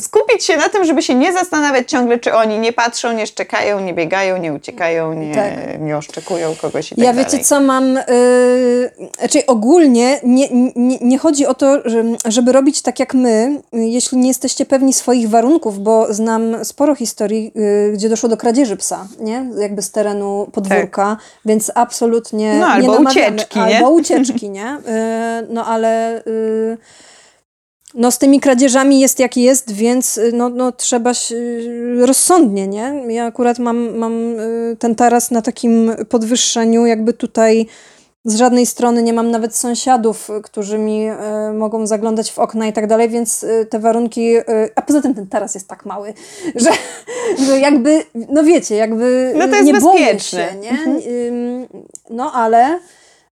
skupić 0.00 0.44
się 0.44 0.56
na 0.56 0.68
tym, 0.68 0.84
żeby 0.84 1.02
się 1.02 1.14
nie 1.14 1.32
zastanawiać 1.32 1.90
ciągle, 1.90 2.18
czy 2.18 2.34
oni 2.34 2.58
nie 2.58 2.72
patrzą, 2.72 3.12
nie 3.12 3.26
szczekają, 3.26 3.80
nie 3.80 3.94
biegają, 3.94 4.36
nie 4.36 4.52
uciekają, 4.52 5.12
nie, 5.12 5.34
Tak. 5.34 5.80
nie 5.80 5.96
oszczekują 5.96 6.54
kogoś 6.62 6.92
i 6.92 6.94
tak 6.94 7.04
Ja 7.04 7.12
dalej. 7.12 7.24
wiecie 7.24 7.44
co 7.44 7.60
mam, 7.60 7.94
yy, 7.94 8.90
znaczy 9.18 9.46
ogólnie 9.46 10.20
nie, 10.22 10.48
nie, 10.76 10.98
nie 11.00 11.18
chodzi 11.18 11.46
o 11.46 11.54
to, 11.54 11.78
że, 11.84 12.04
żeby 12.24 12.52
robić 12.52 12.82
tak 12.82 13.00
jak 13.00 13.14
my, 13.14 13.60
jeśli 13.72 14.18
nie 14.18 14.28
jesteście 14.28 14.66
pewni 14.66 14.92
swoich 14.92 15.28
warunków, 15.30 15.78
bo 15.78 16.14
znam 16.14 16.64
sporo 16.64 16.94
historii, 16.94 17.52
yy, 17.54 17.92
gdzie 17.92 18.08
doszło 18.08 18.28
do 18.28 18.36
kradzieży 18.36 18.76
psa, 18.76 19.06
nie? 19.20 19.46
Jakby 19.58 19.82
z 19.82 19.90
terenu 19.90 20.46
podwórka, 20.52 21.16
więc 21.44 21.72
absolutnie 21.74 22.54
No, 22.54 22.66
nie 22.66 22.72
albo 22.72 22.92
namawiamy. 22.94 23.36
ucieczki, 23.36 23.58
nie? 23.58 23.76
Albo 23.78 23.90
ucieczki, 23.90 24.50
nie? 24.50 24.76
Yy, 24.86 25.46
no 25.54 25.66
ale... 25.66 26.22
Yy, 26.26 26.78
no 27.94 28.10
z 28.10 28.18
tymi 28.18 28.40
kradzieżami 28.40 29.00
jest 29.00 29.18
jak 29.18 29.36
jest, 29.36 29.72
więc 29.72 30.18
y, 30.18 30.32
no, 30.32 30.48
no 30.48 30.72
trzeba 30.72 31.14
się, 31.14 31.34
y, 31.36 32.06
rozsądnie, 32.06 32.68
nie? 32.68 33.02
Ja 33.08 33.24
akurat 33.24 33.58
mam, 33.58 33.96
mam 33.96 34.38
y, 34.40 34.76
ten 34.78 34.94
taras 34.94 35.30
na 35.30 35.42
takim 35.42 35.92
podwyższeniu, 36.08 36.86
jakby 36.86 37.12
tutaj 37.12 37.66
z 38.24 38.36
żadnej 38.36 38.66
strony 38.66 39.02
nie 39.02 39.12
mam 39.12 39.30
nawet 39.30 39.56
sąsiadów, 39.56 40.28
którzy 40.42 40.78
mi 40.78 41.10
y, 41.10 41.14
mogą 41.54 41.86
zaglądać 41.86 42.32
w 42.32 42.38
okna 42.38 42.66
i 42.66 42.72
tak 42.72 42.86
dalej, 42.86 43.08
więc 43.08 43.42
y, 43.42 43.66
te 43.70 43.78
warunki, 43.78 44.36
y, 44.36 44.44
a 44.74 44.82
poza 44.82 45.02
tym 45.02 45.14
ten 45.14 45.26
taras 45.26 45.54
jest 45.54 45.68
tak 45.68 45.86
mały, 45.86 46.14
że, 46.64 46.70
że 47.46 47.58
jakby, 47.58 48.04
no 48.14 48.44
wiecie, 48.44 48.74
jakby 48.74 49.32
No 49.36 49.48
to 49.48 49.54
jest 49.54 49.66
nie 49.66 49.80
boję 49.80 50.14
bezpieczne. 50.14 50.48
się, 50.52 50.56
nie? 50.58 50.70
Mhm. 50.70 51.66
No 52.10 52.32
ale 52.32 52.78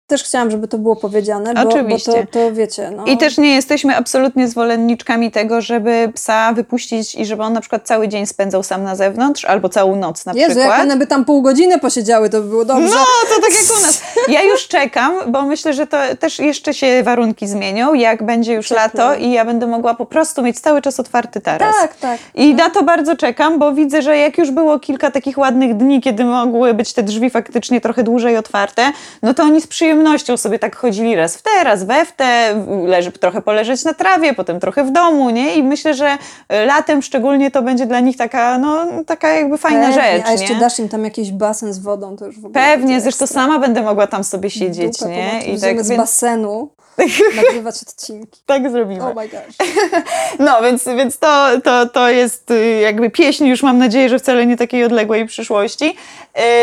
też 0.07 0.25
chciałam, 0.25 0.51
żeby 0.51 0.69
to 0.69 0.79
było 0.79 0.97
powiedziane, 0.97 1.55
bo, 1.55 1.63
bo 1.63 1.69
Oczywiście. 1.69 2.13
to, 2.13 2.27
to 2.33 2.53
wiecie, 2.53 2.91
no. 2.97 3.05
I 3.05 3.19
też 3.19 3.39
nie 3.39 3.55
jesteśmy 3.55 3.97
absolutnie 3.97 4.49
zwolenniczkami 4.49 5.31
tego, 5.31 5.61
żeby 5.61 6.13
psa 6.15 6.53
wypuścić 6.53 7.15
i 7.15 7.27
żeby 7.27 7.43
on 7.43 7.53
na 7.53 7.61
przykład 7.61 7.87
cały 7.87 8.09
dzień 8.09 8.27
spędzał 8.27 8.63
sam 8.63 8.83
na 8.83 8.97
zewnątrz, 8.97 9.45
albo 9.45 9.69
całą 9.69 9.97
noc 9.97 10.27
na 10.27 10.33
Jezu, 10.33 10.59
jak 10.59 10.69
przykład. 10.69 10.81
one 10.81 10.97
by 10.97 11.07
tam 11.07 11.25
pół 11.25 11.43
godziny 11.43 11.79
posiedziały, 11.79 12.31
to 12.31 12.41
by 12.41 12.49
było 12.49 12.65
dobrze. 12.65 12.95
No, 12.95 13.05
to 13.35 13.43
tak 13.43 13.51
jak 13.51 13.79
u 13.79 13.83
nas. 13.83 14.03
Ja 14.29 14.43
już 14.43 14.69
czekam, 14.69 15.15
bo 15.27 15.43
myślę, 15.43 15.73
że 15.73 15.87
to 15.87 15.97
też 16.21 16.39
jeszcze 16.39 16.75
się 16.75 17.03
warunki 17.03 17.47
zmienią, 17.47 17.95
jak 17.95 18.23
będzie 18.23 18.55
już 18.55 18.69
Cieplej. 18.69 18.85
lato 18.85 19.15
i 19.15 19.31
ja 19.31 19.45
będę 19.45 19.67
mogła 19.67 19.95
po 19.95 20.07
prostu 20.07 20.43
mieć 20.43 20.61
cały 20.61 20.83
czas 20.83 21.01
otwarty 21.01 21.41
taras. 21.41 21.77
tak, 21.81 21.97
tak. 21.97 22.19
I 22.35 22.55
na 22.55 22.71
to 22.71 22.83
bardzo 22.83 23.17
czekam, 23.17 23.59
bo 23.59 23.73
widzę, 23.73 24.03
że 24.03 24.19
jak 24.19 24.39
już 24.39 24.51
było 24.51 24.79
kilka 24.79 25.11
takich 25.11 25.39
ładnych 25.39 25.77
dni, 25.77 26.01
kiedy 26.01 26.25
mogły 26.25 26.75
być 26.75 26.93
te 26.93 27.03
drzwi 27.03 27.31
faktycznie 27.31 27.81
trochę 27.81 28.03
dłużej 28.03 28.37
otwarte, 28.37 28.93
no 29.23 29.35
to 29.35 29.43
oni 29.43 29.61
z 29.61 29.67
przyjemnością 29.67 29.94
sobie 30.37 30.59
tak 30.59 30.77
chodzili 30.77 31.17
raz 31.17 31.37
w 31.37 31.43
te, 31.43 31.65
raz 31.65 31.85
we 31.85 32.05
w 32.05 32.13
te, 32.13 32.55
leży, 32.87 33.13
trochę 33.13 33.43
poleżeć 33.43 33.85
na 33.85 33.95
trawie, 33.95 34.35
potem 34.35 34.61
trochę 34.61 34.85
w 34.85 34.91
domu, 34.91 35.31
nie? 35.31 35.55
I 35.55 35.63
myślę, 35.63 35.95
że 35.95 36.19
e, 36.49 36.67
latem 36.67 37.03
szczególnie 37.03 37.51
to 37.51 37.63
będzie 37.63 37.87
dla 37.87 38.01
nich 38.01 38.17
taka, 38.17 38.59
no, 38.59 38.87
taka 39.07 39.29
jakby 39.29 39.59
fajna 39.59 39.87
Pewnie, 39.87 40.03
rzecz, 40.03 40.27
A 40.27 40.33
jeszcze 40.33 40.55
nie? 40.55 40.61
dasz 40.61 40.79
im 40.79 40.89
tam 40.89 41.05
jakiś 41.05 41.33
basen 41.33 41.73
z 41.73 41.79
wodą, 41.79 42.17
to 42.17 42.27
już 42.27 42.35
w 42.41 42.47
ogóle 42.47 42.65
Pewnie, 42.65 43.01
zresztą 43.01 43.25
ekstra. 43.25 43.43
sama 43.43 43.59
będę 43.59 43.83
mogła 43.83 44.07
tam 44.07 44.25
sobie 44.25 44.51
siedzieć, 44.51 44.99
Dupę 44.99 45.11
nie? 45.11 45.41
I 45.47 45.61
tak, 45.61 45.85
z 45.85 45.89
więc, 45.89 46.01
basenu 46.01 46.69
nagrywać 47.37 47.83
odcinki. 47.83 48.41
tak 48.47 48.71
zrobimy. 48.71 49.03
Oh 49.05 49.15
my 49.15 49.29
gosh. 49.29 49.57
No, 50.39 50.63
więc, 50.63 50.85
więc 50.85 51.19
to, 51.19 51.47
to, 51.65 51.87
to 51.87 52.09
jest 52.11 52.51
y, 52.51 52.81
jakby 52.81 53.11
pieśń, 53.11 53.47
już 53.47 53.63
mam 53.63 53.79
nadzieję, 53.79 54.09
że 54.09 54.19
wcale 54.19 54.47
nie 54.47 54.57
takiej 54.57 54.85
odległej 54.85 55.27
przyszłości. 55.27 55.97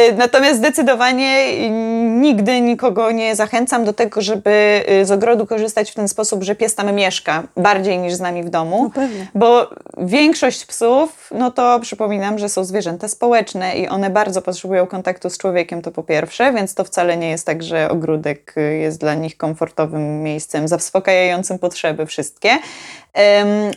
Y, 0.10 0.14
Natomiast 0.18 0.58
zdecydowanie 0.60 1.46
y, 1.48 1.70
nigdy 2.10 2.62
nikogo 2.62 3.12
nie 3.12 3.21
zachęcam 3.34 3.86
do 3.86 3.94
tego, 3.94 4.22
żeby 4.22 4.84
y, 5.02 5.06
z 5.06 5.12
ogrodu 5.12 5.48
korzystać 5.48 5.92
w 5.92 5.96
ten 5.96 6.08
sposób, 6.08 6.44
że 6.44 6.56
pies 6.56 6.76
tam 6.76 6.96
mieszka 6.96 7.44
bardziej 7.58 8.00
niż 8.00 8.14
z 8.14 8.20
nami 8.20 8.44
w 8.44 8.50
domu. 8.50 8.92
No. 8.96 9.04
Bo 9.36 9.70
większość 9.98 10.66
psów, 10.66 11.30
no 11.36 11.52
to 11.52 11.80
przypominam, 11.80 12.40
że 12.40 12.50
są 12.50 12.64
zwierzęta 12.64 13.08
społeczne 13.08 13.76
i 13.76 13.88
one 13.88 14.10
bardzo 14.10 14.42
potrzebują 14.42 14.88
kontaktu 14.88 15.30
z 15.30 15.38
człowiekiem, 15.38 15.82
to 15.82 15.92
po 15.92 16.04
pierwsze, 16.04 16.54
więc 16.54 16.76
to 16.76 16.84
wcale 16.84 17.18
nie 17.18 17.30
jest 17.30 17.46
tak, 17.46 17.64
że 17.64 17.90
ogródek 17.90 18.54
y, 18.58 18.78
jest 18.78 19.00
dla 19.00 19.14
nich 19.14 19.38
komfortowym 19.38 20.24
miejscem 20.24 20.68
zaspokajającym 20.68 21.60
potrzeby 21.60 22.06
wszystkie. 22.06 22.50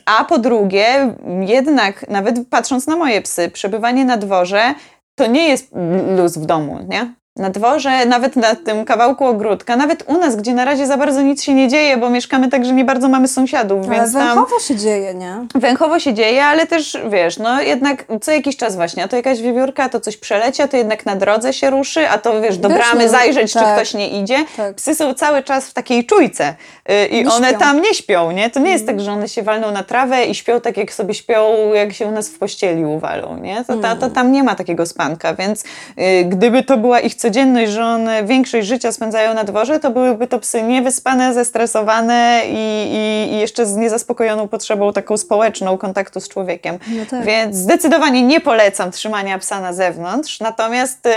A 0.06 0.24
po 0.24 0.38
drugie, 0.38 1.14
jednak 1.40 2.08
nawet 2.08 2.48
patrząc 2.50 2.86
na 2.86 2.96
moje 2.96 3.22
psy, 3.22 3.50
przebywanie 3.50 4.04
na 4.04 4.16
dworze 4.16 4.74
to 5.14 5.26
nie 5.26 5.48
jest 5.48 5.70
luz 6.16 6.38
w 6.38 6.46
domu, 6.46 6.78
nie? 6.88 7.14
Na 7.38 7.50
dworze, 7.50 8.07
nawet 8.07 8.37
na 8.37 8.55
tym 8.55 8.85
kawałku 8.85 9.26
ogródka, 9.26 9.76
nawet 9.76 10.05
u 10.09 10.19
nas, 10.19 10.37
gdzie 10.37 10.55
na 10.55 10.64
razie 10.64 10.87
za 10.87 10.97
bardzo 10.97 11.23
nic 11.23 11.43
się 11.43 11.55
nie 11.55 11.69
dzieje, 11.69 11.97
bo 11.97 12.11
mieszkamy 12.11 12.49
tak, 12.49 12.64
że 12.64 12.73
nie 12.73 12.85
bardzo 12.85 13.09
mamy 13.09 13.29
sąsiadów, 13.29 13.87
Ale 13.88 13.97
więc 13.97 14.12
tam... 14.12 14.26
węchowo 14.29 14.59
się 14.61 14.76
dzieje, 14.76 15.14
nie? 15.14 15.47
Węchowo 15.55 15.99
się 16.00 16.14
dzieje, 16.14 16.45
ale 16.45 16.67
też 16.67 16.99
wiesz, 17.11 17.38
no 17.38 17.61
jednak 17.62 18.05
co 18.21 18.33
jakiś 18.33 18.57
czas 18.57 18.76
właśnie, 18.76 19.05
a 19.05 19.09
to 19.09 19.17
jakaś 19.17 19.41
wiewiórka, 19.41 19.88
to 19.88 20.00
coś 20.00 20.17
przeleci, 20.17 20.62
a 20.62 20.69
to 20.69 20.76
jednak 20.76 21.07
na 21.07 21.17
drodze 21.17 21.53
się 21.53 21.71
ruszy, 21.71 22.09
a 22.09 22.19
to 22.19 22.41
wiesz, 22.41 22.59
do 22.59 22.69
Wiesz, 22.69 22.79
bramy 22.79 23.05
no, 23.05 23.11
zajrzeć, 23.11 23.53
czy 23.53 23.59
tak. 23.59 23.76
ktoś 23.76 23.95
nie 23.95 24.09
idzie. 24.23 24.37
Tak. 24.57 24.75
Psy 24.75 24.95
są 24.95 25.14
cały 25.14 25.43
czas 25.43 25.69
w 25.69 25.73
takiej 25.75 26.07
czujce 26.07 26.55
yy, 26.88 27.07
i 27.07 27.25
Nie 27.25 27.31
one 27.31 27.49
śpią. 27.49 27.59
tam 27.59 27.81
nie 27.83 27.95
śpią, 27.95 28.31
nie? 28.31 28.50
To 28.50 28.61
nie 28.61 28.71
jest 28.71 28.85
Mm. 28.85 28.97
tak, 28.97 29.05
że 29.05 29.12
one 29.12 29.29
się 29.29 29.43
walną 29.43 29.71
na 29.71 29.83
trawę 29.83 30.25
i 30.25 30.35
śpią 30.35 30.61
tak, 30.61 30.76
jak 30.76 30.93
sobie 30.93 31.14
śpią, 31.14 31.73
jak 31.75 31.93
się 31.93 32.07
u 32.07 32.11
nas 32.11 32.29
w 32.29 32.38
pościeli 32.38 32.85
uwalą, 32.85 33.37
nie? 33.38 33.64
To, 33.64 33.76
ta, 33.76 33.97
to 33.97 34.03
Mm. 34.07 34.11
tam 34.14 34.33
nie 34.33 34.43
ma 34.43 34.55
takiego 34.55 34.87
spanka, 34.87 35.35
więc 35.35 35.64
yy, 35.97 36.25
gdyby 36.25 36.62
to 36.62 36.76
była 36.76 37.00
ich 37.00 37.14
codzienność, 37.25 37.73
że 37.73 37.85
one 37.85 38.25
większość 38.25 38.69
życia 38.69 38.93
spędzają 38.93 39.35
na 39.35 39.45
dworze, 39.45 39.81
to 39.81 39.90
byłyby 39.90 40.26
to 40.26 40.38
psy 40.38 40.62
niewyspane, 40.62 41.35
zestresowane 41.35 42.43
i, 42.47 42.52
i, 42.93 43.33
i 43.35 43.38
jeszcze 43.40 43.66
z 43.66 43.76
niezaspokojoną 43.76 44.49
potrzebą 44.49 44.93
taką 44.93 45.16
społeczną 45.16 45.78
kontaktu 45.78 46.21
z 46.21 46.28
człowiekiem. 46.28 46.78
No 46.88 47.02
tak. 47.11 47.25
Więc 47.25 47.57
zdecydowanie 47.57 48.23
nie 48.23 48.40
polecam 48.40 48.90
trzymania 48.90 49.38
psa 49.38 49.61
na 49.61 49.73
zewnątrz, 49.73 50.40
natomiast 50.40 51.07
y, 51.07 51.11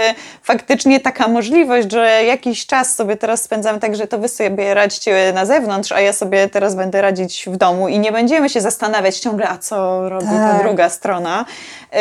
faktycznie 0.44 1.00
taka 1.00 1.28
możliwość, 1.28 1.92
że 1.92 2.24
jakiś 2.24 2.66
czas 2.66 2.96
sobie 2.96 3.16
teraz 3.16 3.44
spędzamy 3.44 3.80
tak, 3.80 3.96
że 3.96 4.08
to 4.08 4.18
wy 4.20 4.28
sobie 4.28 4.74
radźcie 4.74 5.32
na 5.36 5.46
zewnątrz, 5.46 5.92
a 5.92 6.02
ja 6.02 6.14
sobie 6.14 6.50
teraz 6.50 6.76
będę 6.76 7.02
radzić 7.02 7.46
w 7.48 7.58
domu 7.58 7.88
i 7.88 8.00
nie 8.00 8.12
będziemy 8.12 8.50
się 8.50 8.62
zastanawiać 8.62 9.20
ciągle, 9.20 9.50
a 9.50 9.58
co 9.58 10.10
robi 10.10 10.26
ta 10.26 10.52
Tak. 10.52 10.64
druga 10.64 10.90
strona, 10.90 11.46
y, 11.94 11.98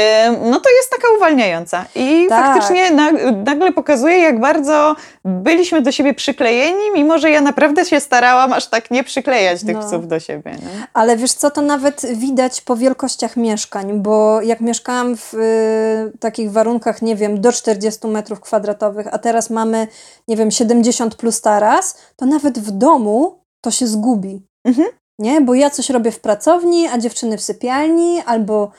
no 0.51 0.61
to 0.61 0.71
jest 0.71 0.91
taka 0.91 1.09
uwalniająca. 1.17 1.85
I 1.95 2.27
Tak. 2.29 2.45
faktycznie 2.45 2.91
na, 2.91 3.11
nagle 3.45 3.73
pokazuje, 3.73 3.96
jak 4.05 4.41
bardzo 4.41 4.97
byliśmy 5.25 5.83
do 5.83 5.93
siebie 5.93 6.15
przyklejeni, 6.15 6.91
mimo 6.95 7.19
że 7.19 7.31
ja 7.31 7.41
naprawdę 7.41 7.85
się 7.85 8.01
starałam 8.01 8.53
aż 8.53 8.67
tak 8.67 8.91
nie 8.91 9.05
przyklejać 9.05 9.65
tych 9.65 9.77
No. 9.77 9.87
psów 9.87 10.09
do 10.09 10.21
siebie. 10.21 10.51
Nie? 10.51 10.87
Ale 10.95 11.17
wiesz 11.17 11.33
co, 11.33 11.51
to 11.51 11.63
nawet 11.63 12.07
widać 12.15 12.61
po 12.61 12.77
wielkościach 12.77 13.37
mieszkań, 13.37 14.01
bo 14.03 14.43
jak 14.43 14.61
mieszkałam 14.61 15.17
w 15.17 15.35
y, 15.35 16.19
takich 16.19 16.53
warunkach, 16.53 17.03
nie 17.03 17.17
wiem, 17.17 17.41
do 17.41 17.53
40 17.53 18.07
metrów 18.09 18.41
kwadratowych, 18.41 19.07
a 19.15 19.19
teraz 19.19 19.51
mamy, 19.51 19.87
nie 20.29 20.37
wiem, 20.37 20.51
70 20.51 21.15
plus 21.15 21.41
taras, 21.41 21.99
to 22.17 22.27
nawet 22.27 22.59
w 22.59 22.71
domu 22.71 23.39
to 23.61 23.71
się 23.71 23.87
zgubi. 23.87 24.43
Mhm. 24.65 24.89
Nie? 25.19 25.41
Bo 25.41 25.55
ja 25.55 25.71
coś 25.71 25.91
robię 25.91 26.11
w 26.11 26.21
pracowni, 26.21 26.89
a 26.89 26.99
dziewczyny 26.99 27.39
w 27.39 27.43
sypialni, 27.43 28.21
albo, 28.27 28.71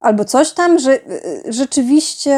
albo 0.00 0.24
coś 0.24 0.52
tam, 0.52 0.78
że 0.78 0.92
y, 0.94 1.42
rzeczywiście, 1.48 2.34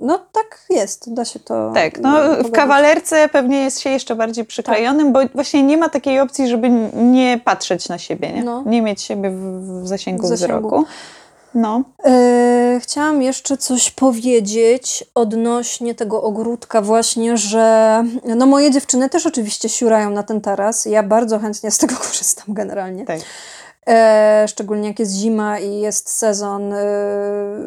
no 0.00 0.18
tak 0.32 0.60
jest, 0.70 1.14
da 1.14 1.24
się 1.24 1.40
to 1.40 1.70
Tak, 1.74 1.98
no 2.00 2.38
y, 2.40 2.42
w 2.42 2.50
kawalerce 2.52 3.28
pewnie 3.28 3.64
jest 3.64 3.80
się 3.80 3.90
jeszcze 3.90 4.14
bardziej 4.16 4.44
przyklejonym, 4.44 5.12
bo 5.12 5.20
właśnie 5.34 5.62
nie 5.62 5.76
ma 5.76 5.88
takiej 5.88 6.20
opcji, 6.20 6.48
żeby 6.48 6.68
nie 6.94 7.40
patrzeć 7.44 7.88
na 7.88 7.98
siebie, 7.98 8.32
nie, 8.32 8.44
No. 8.44 8.62
nie 8.66 8.82
mieć 8.82 9.02
siebie 9.02 9.30
w, 9.30 9.80
zasięgu, 9.88 10.26
W 10.26 10.28
zasięgu. 10.28 10.56
wzroku. 10.68 10.84
No, 11.54 11.82
E, 12.04 12.80
chciałam 12.82 13.22
jeszcze 13.22 13.56
coś 13.56 13.90
powiedzieć 13.90 15.04
odnośnie 15.14 15.94
tego 15.94 16.22
ogródka 16.22 16.82
właśnie, 16.82 17.36
że 17.36 18.04
no 18.24 18.46
moje 18.46 18.70
dziewczyny 18.70 19.08
też 19.10 19.26
oczywiście 19.26 19.68
siurają 19.68 20.10
na 20.10 20.22
ten 20.22 20.40
taras. 20.40 20.84
Ja 20.86 21.02
bardzo 21.02 21.38
chętnie 21.38 21.70
z 21.70 21.78
tego 21.78 21.94
korzystam 22.06 22.46
generalnie. 22.48 23.04
tak. 23.04 23.20
E, 23.88 24.44
szczególnie 24.48 24.88
jak 24.88 24.98
jest 24.98 25.12
zima 25.12 25.58
i 25.58 25.80
jest 25.80 26.10
sezon 26.10 26.72
e, 26.72 26.84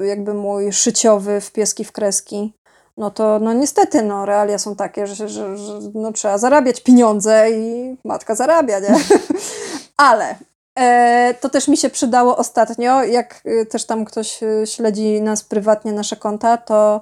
jakby 0.07 0.33
mój 0.33 0.73
szyciowy 0.73 1.41
w 1.41 1.51
pieski 1.51 1.85
w 1.85 1.91
kreski. 1.91 2.53
No 2.97 3.11
to 3.11 3.39
no 3.39 3.53
niestety 3.53 4.01
no, 4.01 4.25
realia 4.25 4.57
są 4.57 4.75
takie, 4.75 5.07
że, 5.07 5.29
że, 5.29 5.57
że 5.57 5.79
no, 5.93 6.11
trzeba 6.11 6.37
zarabiać 6.37 6.81
pieniądze 6.81 7.51
i 7.51 7.95
matka 8.05 8.35
zarabia, 8.35 8.79
nie? 8.79 8.95
Ale 9.97 10.35
e, 10.79 11.33
to 11.41 11.49
też 11.49 11.67
mi 11.67 11.77
się 11.77 11.89
przydało 11.89 12.37
ostatnio, 12.37 13.03
jak 13.03 13.41
e, 13.45 13.65
też 13.65 13.85
tam 13.85 14.05
ktoś 14.05 14.39
śledzi 14.65 15.21
nas 15.21 15.43
prywatnie, 15.43 15.93
nasze 15.93 16.15
konta, 16.15 16.57
to 16.57 17.01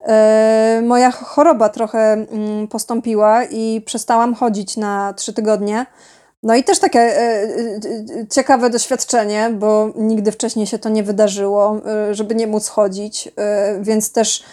e, 0.00 0.82
moja 0.84 1.10
choroba 1.10 1.68
trochę 1.68 2.12
mm, 2.12 2.68
postąpiła 2.68 3.44
i 3.44 3.82
przestałam 3.86 4.34
chodzić 4.34 4.76
na 4.76 5.12
trzy 5.12 5.32
tygodnie. 5.32 5.86
No 6.44 6.54
i 6.54 6.64
też 6.64 6.78
takie 6.78 7.00
e, 7.00 7.12
e, 7.20 7.46
e, 8.20 8.26
ciekawe 8.30 8.70
doświadczenie, 8.70 9.50
bo 9.58 9.90
nigdy 9.96 10.32
wcześniej 10.32 10.66
się 10.66 10.78
to 10.78 10.88
nie 10.88 11.02
wydarzyło, 11.02 11.80
żeby 12.10 12.34
nie 12.34 12.46
móc 12.46 12.68
chodzić, 12.68 13.28
e, 13.36 13.78
więc 13.80 14.12
też 14.12 14.44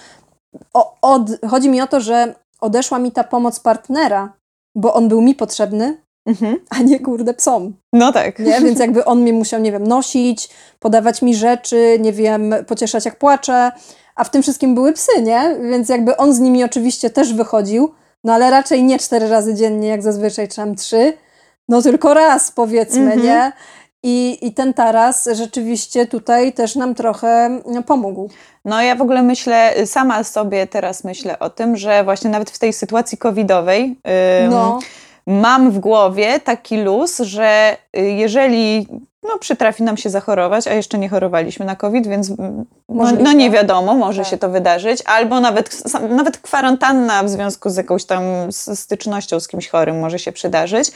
o, 0.74 0.96
od, 1.02 1.22
chodzi 1.50 1.70
mi 1.70 1.82
o 1.82 1.88
to, 1.88 2.00
że 2.00 2.36
odeszła 2.62 3.00
mi 3.00 3.12
ta 3.12 3.24
pomoc 3.24 3.60
partnera, 3.60 4.34
bo 4.76 4.94
on 4.94 5.08
był 5.10 5.22
mi 5.22 5.36
potrzebny, 5.36 6.02
Mhm. 6.26 6.58
a 6.70 6.80
nie 6.80 7.00
kurde 7.00 7.34
psom, 7.34 7.74
No 7.94 8.12
tak. 8.14 8.40
nie? 8.40 8.62
Więc 8.62 8.80
jakby 8.80 9.06
on 9.06 9.22
mnie 9.22 9.34
musiał, 9.34 9.62
nie 9.62 9.72
wiem, 9.72 9.88
nosić, 9.88 10.50
podawać 10.80 11.22
mi 11.22 11.36
rzeczy, 11.36 11.98
nie 12.00 12.14
wiem, 12.14 12.54
pocieszać 12.68 13.06
jak 13.06 13.16
płaczę, 13.20 13.72
a 14.16 14.24
w 14.24 14.30
tym 14.30 14.42
wszystkim 14.42 14.76
były 14.76 14.94
psy, 14.94 15.22
nie? 15.22 15.56
Więc 15.70 15.90
jakby 15.90 16.18
on 16.18 16.34
z 16.34 16.40
nimi 16.40 16.64
oczywiście 16.64 17.10
też 17.10 17.34
wychodził, 17.34 17.92
no 18.24 18.34
ale 18.34 18.50
raczej 18.50 18.84
nie 18.84 19.00
cztery 19.00 19.30
razy 19.30 19.54
dziennie, 19.54 19.88
jak 19.88 20.02
zazwyczaj, 20.04 20.48
czy 20.48 20.56
tam 20.56 20.76
trzy, 20.76 21.14
no 21.72 21.82
tylko 21.82 22.14
raz 22.14 22.52
powiedzmy, 22.52 23.02
Mhm. 23.14 23.24
nie? 23.24 23.52
I, 24.04 24.38
I 24.48 24.54
ten 24.54 24.74
taras 24.74 25.30
rzeczywiście 25.34 26.08
tutaj 26.08 26.54
też 26.54 26.76
nam 26.76 26.96
trochę 26.96 27.60
no, 27.66 27.84
pomógł. 27.84 28.30
No 28.66 28.82
ja 28.82 28.96
w 28.96 29.02
ogóle 29.02 29.22
myślę, 29.24 29.74
sama 29.86 30.24
sobie 30.24 30.68
teraz 30.68 31.04
myślę 31.04 31.40
o 31.40 31.50
tym, 31.50 31.78
że 31.78 32.04
właśnie 32.04 32.30
nawet 32.30 32.52
w 32.52 32.60
tej 32.60 32.74
sytuacji 32.74 33.18
covidowej 33.18 33.84
ym, 34.44 34.50
No, 34.50 34.80
mam 35.28 35.72
w 35.72 35.80
głowie 35.80 36.40
taki 36.40 36.78
luz, 36.78 37.18
że 37.20 37.78
y, 37.98 38.02
jeżeli 38.02 38.88
no, 39.24 39.38
przytrafi 39.40 39.84
nam 39.84 39.98
się 39.98 40.10
zachorować, 40.10 40.68
a 40.68 40.74
jeszcze 40.74 40.98
nie 40.98 41.10
chorowaliśmy 41.10 41.66
na 41.66 41.76
COVID, 41.76 42.08
więc 42.08 42.30
mm, 42.30 42.66
no, 42.90 43.12
no 43.20 43.34
nie 43.34 43.50
wiadomo, 43.52 43.94
może 43.96 44.22
Tak. 44.22 44.32
się 44.32 44.38
to 44.38 44.50
wydarzyć, 44.50 45.04
albo 45.06 45.40
nawet, 45.40 45.84
nawet 46.10 46.38
kwarantanna 46.38 47.24
w 47.24 47.30
związku 47.30 47.70
z 47.70 47.78
jakąś 47.78 48.06
tam 48.06 48.22
stycznością 48.76 49.40
z 49.40 49.48
kimś 49.48 49.70
chorym 49.70 50.00
może 50.00 50.20
się 50.20 50.32
przydarzyć, 50.32 50.92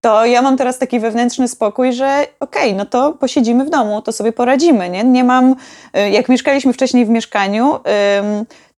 to 0.00 0.26
ja 0.26 0.42
mam 0.42 0.56
teraz 0.56 0.78
taki 0.78 1.00
wewnętrzny 1.00 1.48
spokój, 1.48 1.92
że 1.92 2.26
okej, 2.40 2.74
no 2.74 2.86
to 2.86 3.12
posiedzimy 3.12 3.64
w 3.64 3.70
domu, 3.70 4.02
to 4.02 4.12
sobie 4.12 4.32
poradzimy, 4.32 4.90
nie? 4.90 5.04
Nie 5.04 5.24
mam, 5.24 5.56
y, 5.96 6.10
jak 6.10 6.28
mieszkaliśmy 6.28 6.72
wcześniej 6.72 7.06
w 7.06 7.08
mieszkaniu, 7.08 7.80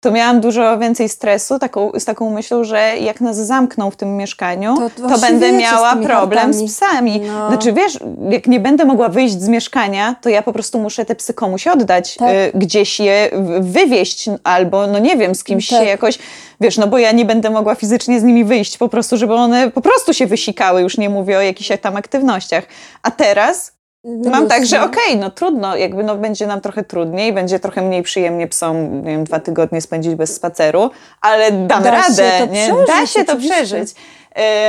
to 0.00 0.10
miałam 0.10 0.40
dużo 0.40 0.78
więcej 0.78 1.08
stresu 1.08 1.58
taką, 1.58 1.92
z 1.98 2.04
taką 2.04 2.30
myślą, 2.30 2.64
że 2.64 2.78
jak 3.00 3.20
nas 3.20 3.36
zamkną 3.36 3.90
w 3.90 3.96
tym 3.96 4.16
mieszkaniu, 4.16 4.74
To 4.76 5.08
to, 5.08 5.18
będę 5.18 5.48
z 5.48 5.52
miała 5.52 5.92
tymi 5.92 6.06
problem 6.06 6.38
hartami? 6.46 6.68
z 6.68 6.74
psami. 6.76 7.20
No. 7.20 7.48
Znaczy 7.48 7.72
wiesz, 7.72 7.98
jak 8.30 8.46
nie 8.46 8.60
będę 8.60 8.84
mogła 8.84 9.08
wyjść 9.08 9.40
z 9.40 9.48
mieszkania, 9.48 10.16
to 10.22 10.28
ja 10.28 10.42
po 10.42 10.52
prostu 10.52 10.78
muszę 10.78 11.04
te 11.04 11.14
psy 11.14 11.34
komuś 11.34 11.66
oddać, 11.66 12.14
Tak. 12.14 12.30
y, 12.30 12.50
gdzieś 12.54 13.00
je 13.00 13.30
wywieźć, 13.60 14.30
albo 14.44 14.86
no 14.86 14.98
nie 14.98 15.16
wiem, 15.16 15.34
z 15.34 15.44
kimś 15.44 15.68
Tak. 15.68 15.78
się 15.78 15.84
jakoś, 15.84 16.18
wiesz, 16.60 16.78
no 16.78 16.86
bo 16.86 16.98
ja 16.98 17.12
nie 17.12 17.24
będę 17.24 17.50
mogła 17.50 17.74
fizycznie 17.74 18.20
z 18.20 18.22
nimi 18.22 18.44
wyjść, 18.44 18.78
po 18.78 18.88
prostu, 18.88 19.16
żeby 19.16 19.34
one 19.34 19.70
po 19.70 19.80
prostu 19.80 20.14
się 20.14 20.26
wysikały, 20.26 20.80
już 20.82 20.98
nie 20.98 21.10
mówię 21.10 21.38
o 21.38 21.40
jakichś 21.40 21.70
tam 21.82 21.96
aktywnościach. 21.96 22.64
A 23.02 23.10
teraz 23.10 23.79
Mam 24.04 24.48
tak, 24.48 24.66
że 24.66 24.78
no. 24.78 24.84
okej, 24.86 25.16
no 25.16 25.30
trudno, 25.30 25.76
jakby 25.76 26.02
no 26.04 26.16
będzie 26.16 26.46
nam 26.46 26.60
trochę 26.60 26.84
trudniej, 26.84 27.32
będzie 27.32 27.58
trochę 27.60 27.82
mniej 27.82 28.02
przyjemnie 28.02 28.48
psom, 28.48 29.02
nie 29.04 29.10
wiem, 29.10 29.24
dwa 29.24 29.40
tygodnie 29.40 29.80
spędzić 29.80 30.14
bez 30.14 30.34
spaceru, 30.34 30.90
ale 31.20 31.52
dam 31.52 31.82
Da 31.82 32.02
się 32.02 32.08
radę, 32.08 32.32
to 32.38 32.46
nie? 32.46 32.66
przeżyć, 32.66 32.86
da 32.86 33.06
się 33.06 33.24
to 33.24 33.32
oczywiście. 33.32 33.54
przeżyć. 33.54 33.94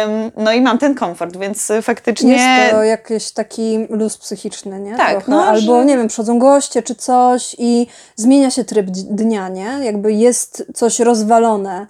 Ym, 0.06 0.32
no 0.38 0.54
i 0.54 0.62
mam 0.62 0.78
ten 0.78 0.96
komfort, 0.96 1.38
więc 1.38 1.72
faktycznie... 1.82 2.32
Jest 2.34 2.72
to 2.72 2.84
jakiś 2.84 3.32
taki 3.32 3.88
luz 3.90 4.18
psychiczny, 4.18 4.80
nie? 4.80 4.96
Tak, 4.96 5.12
Trochę. 5.12 5.32
no, 5.32 5.46
Albo, 5.46 5.80
że- 5.80 5.86
nie 5.86 5.98
wiem, 5.98 6.08
przychodzą 6.08 6.40
goście 6.40 6.84
czy 6.84 6.96
coś 6.96 7.56
i 7.60 7.88
zmienia 8.16 8.52
się 8.52 8.64
tryb 8.66 8.86
dnia, 8.90 9.50
nie? 9.50 9.78
Jakby 9.82 10.14
jest 10.14 10.66
coś 10.76 11.00
rozwalone. 11.00 11.88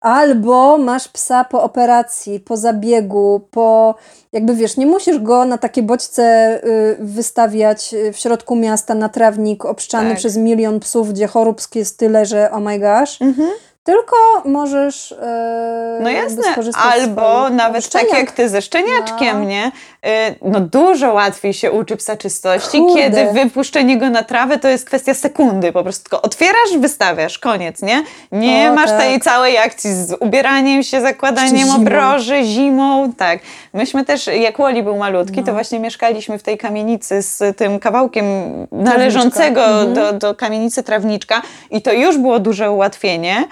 Albo 0.00 0.78
masz 0.78 1.08
psa 1.08 1.44
po 1.44 1.62
operacji, 1.62 2.40
po 2.40 2.56
zabiegu, 2.56 3.40
po... 3.50 3.94
Jakby 4.32 4.54
wiesz, 4.54 4.76
nie 4.76 4.86
musisz 4.86 5.18
go 5.18 5.44
na 5.44 5.58
takie 5.58 5.82
bodźce 5.82 6.60
y, 6.64 6.96
wystawiać 7.00 7.94
y, 7.94 8.12
w 8.12 8.16
środku 8.18 8.56
miasta 8.56 8.94
na 8.94 9.08
trawnik 9.08 9.64
obszczany 9.64 10.08
Tak. 10.10 10.18
przez 10.18 10.36
milion 10.36 10.80
psów, 10.80 11.12
gdzie 11.12 11.26
chorób 11.26 11.60
jest 11.74 11.98
tyle, 11.98 12.26
że 12.26 12.50
oh 12.50 12.60
my 12.60 12.78
gosh. 12.78 13.22
Mhm. 13.22 13.48
Tylko 13.84 14.16
możesz. 14.44 15.10
Yy, 15.10 16.00
No 16.02 16.10
jasne, 16.10 16.42
albo 16.74 17.50
nawet 17.50 17.88
tak 17.88 18.12
jak 18.12 18.32
ty 18.32 18.48
ze 18.48 18.62
szczeniaczkiem, 18.62 19.38
No. 19.42 19.48
nie? 19.48 19.66
Y, 20.06 20.34
No 20.42 20.60
dużo 20.60 21.12
łatwiej 21.12 21.54
się 21.54 21.72
uczy 21.72 21.96
psa 21.96 22.16
czystości, 22.16 22.82
kiedy 22.94 23.32
wypuszczenie 23.32 23.98
go 23.98 24.10
na 24.10 24.22
trawę 24.22 24.58
to 24.58 24.68
jest 24.68 24.86
kwestia 24.86 25.14
sekundy, 25.14 25.72
po 25.72 25.82
prostu 25.82 26.02
tylko 26.04 26.22
otwierasz, 26.22 26.78
wystawiasz, 26.78 27.38
koniec, 27.38 27.82
nie? 27.82 28.02
Nie 28.32 28.70
O, 28.70 28.74
masz 28.74 28.90
tak. 28.90 28.98
tej 29.00 29.20
całej 29.20 29.58
akcji 29.58 29.94
z 29.94 30.16
ubieraniem 30.20 30.82
się, 30.82 31.00
zakładaniem 31.00 31.56
zimą. 31.56 31.76
obroży, 31.76 32.44
zimą, 32.44 33.12
tak. 33.16 33.38
Myśmy 33.74 34.04
też, 34.04 34.26
jak 34.26 34.58
Woli 34.58 34.82
był 34.82 34.96
malutki, 34.96 35.40
to 35.40 35.46
No. 35.46 35.52
właśnie 35.52 35.80
mieszkaliśmy 35.80 36.38
w 36.38 36.42
tej 36.42 36.58
kamienicy 36.58 37.22
z 37.22 37.56
tym 37.56 37.78
kawałkiem 37.78 38.24
należącego 38.72 39.64
Mhm. 39.64 39.94
do, 39.94 40.12
do 40.12 40.34
kamienicy 40.34 40.82
trawniczka 40.82 41.42
i 41.70 41.82
to 41.82 41.92
już 41.92 42.18
było 42.18 42.38
duże 42.38 42.70
ułatwienie, 42.70 43.44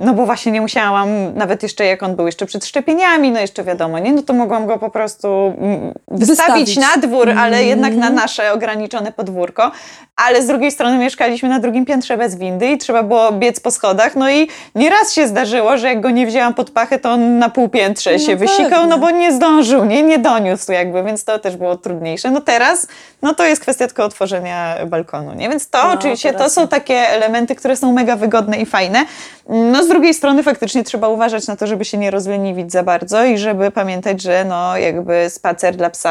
no 0.00 0.14
bo 0.14 0.26
właśnie 0.26 0.52
nie 0.52 0.60
musiałam, 0.60 1.08
nawet 1.34 1.62
jeszcze 1.62 1.84
jak 1.84 2.02
on 2.02 2.16
był 2.16 2.26
jeszcze 2.26 2.46
przed 2.46 2.64
szczepieniami, 2.64 3.30
no 3.30 3.40
jeszcze 3.40 3.64
wiadomo, 3.64 3.98
nie, 3.98 4.12
no 4.12 4.22
to 4.22 4.32
mogłam 4.32 4.66
go 4.66 4.78
po 4.78 4.90
prostu 4.90 5.28
mm, 5.58 5.94
wystawić, 6.14 6.76
na 6.76 6.96
dwór, 7.02 7.30
ale 7.30 7.44
Mhm. 7.56 7.66
jednak 7.68 7.94
na 7.94 8.10
nasze 8.10 8.52
ograniczone 8.52 9.12
podwórko, 9.12 9.70
ale 10.16 10.42
z 10.42 10.46
drugiej 10.46 10.70
strony 10.72 10.98
mieszkaliśmy 10.98 11.48
na 11.48 11.58
drugim 11.58 11.84
piętrze 11.86 12.16
bez 12.16 12.36
windy 12.36 12.66
i 12.66 12.78
trzeba 12.78 13.02
było 13.02 13.32
biec 13.32 13.60
po 13.60 13.70
schodach, 13.70 14.16
no 14.16 14.30
i 14.30 14.48
nieraz 14.74 15.12
się 15.12 15.28
zdarzyło, 15.28 15.76
że 15.78 15.86
jak 15.88 16.00
go 16.00 16.10
nie 16.10 16.26
wzięłam 16.26 16.54
pod 16.54 16.70
pachę, 16.70 16.98
to 16.98 17.10
on 17.12 17.38
na 17.38 17.48
półpiętrze 17.48 18.12
No 18.12 18.18
się 18.18 18.36
wysikał, 18.36 18.70
pewnie. 18.70 18.86
no 18.86 18.98
bo 18.98 19.10
nie 19.10 19.32
zdążył, 19.32 19.84
nie, 19.84 20.02
nie 20.02 20.18
doniósł 20.18 20.72
jakby, 20.72 21.02
więc 21.02 21.24
to 21.24 21.38
też 21.38 21.56
było 21.56 21.76
trudniejsze. 21.76 22.30
No 22.30 22.40
teraz, 22.40 22.86
no 23.22 23.34
to 23.34 23.44
jest 23.46 23.62
kwestia 23.62 23.86
tylko 23.86 24.04
otworzenia 24.04 24.74
balkonu, 24.86 25.34
nie? 25.34 25.48
Więc 25.48 25.70
to 25.70 25.82
No, 25.86 25.92
oczywiście, 25.92 26.32
to 26.32 26.50
są 26.50 26.68
takie 26.68 26.94
elementy, 27.08 27.54
które 27.54 27.76
są 27.76 27.92
mega 27.92 28.16
wygodne 28.16 28.56
i 28.56 28.66
fajne. 28.66 29.04
No 29.48 29.84
z 29.84 29.88
drugiej 29.88 30.14
strony 30.14 30.42
faktycznie 30.42 30.84
trzeba 30.84 31.08
uważać 31.08 31.46
na 31.46 31.56
to, 31.56 31.66
żeby 31.66 31.84
się 31.84 31.98
nie 31.98 32.10
rozleniwić 32.10 32.72
za 32.72 32.82
bardzo 32.82 33.24
i 33.24 33.38
żeby 33.38 33.70
pamiętać, 33.70 34.22
że 34.22 34.44
no 34.44 34.76
jakby 34.78 35.30
spacer 35.30 35.76
dla 35.76 35.90
psa 35.90 36.03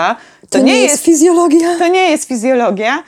to, 0.49 0.59
nie, 0.59 0.81
jest, 0.81 1.03
fizjologia. 1.03 1.77
to 1.79 1.87
nie 1.87 2.11
jest 2.11 2.27
fizjologia, 2.27 3.03